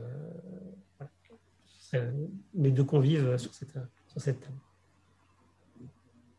voilà. 0.98 2.12
les 2.56 2.72
deux 2.72 2.84
convives 2.84 3.38
sur 3.38 3.54
cette, 3.54 3.78
sur 4.08 4.22
cette 4.22 4.40
table. 4.40 4.58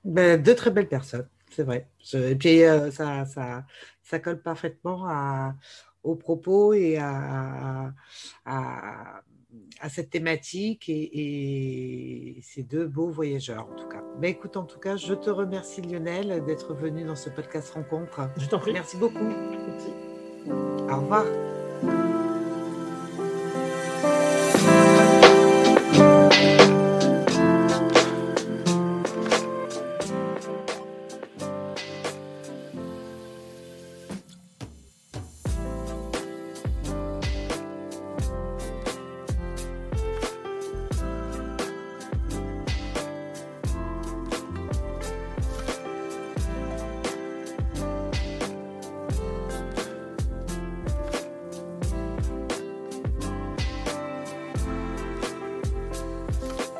Ben, 0.04 0.40
deux 0.40 0.54
très 0.54 0.70
belles 0.70 0.88
personnes, 0.88 1.28
c'est 1.50 1.64
vrai. 1.64 1.88
et 2.14 2.34
puis, 2.34 2.61
ça, 2.92 3.24
ça, 3.24 3.66
ça, 4.02 4.18
colle 4.20 4.40
parfaitement 4.40 5.06
à, 5.06 5.54
aux 6.02 6.14
propos 6.14 6.72
et 6.72 6.96
à, 6.96 7.92
à 8.46 9.22
à 9.22 9.22
cette 9.88 10.11
thématique 10.11 10.88
et, 10.88 12.40
ces 12.42 12.62
deux 12.62 12.87
beaux 12.87 13.08
voyageurs 13.08 13.68
en 13.70 13.76
tout 13.76 13.88
cas. 13.88 14.02
Mais 14.20 14.30
écoute, 14.30 14.56
en 14.56 14.64
tout 14.64 14.78
cas, 14.78 14.96
je 14.96 15.14
te 15.14 15.30
remercie 15.30 15.82
Lionel 15.82 16.44
d'être 16.44 16.74
venu 16.74 17.04
dans 17.04 17.16
ce 17.16 17.30
podcast 17.30 17.70
rencontre. 17.70 18.28
Je 18.37 18.46
t'en 18.46 18.58
prie. 18.58 18.72
Merci 18.72 18.96
beaucoup. 18.96 19.24
Merci. 19.24 19.92
Au 20.90 21.00
revoir. 21.00 21.24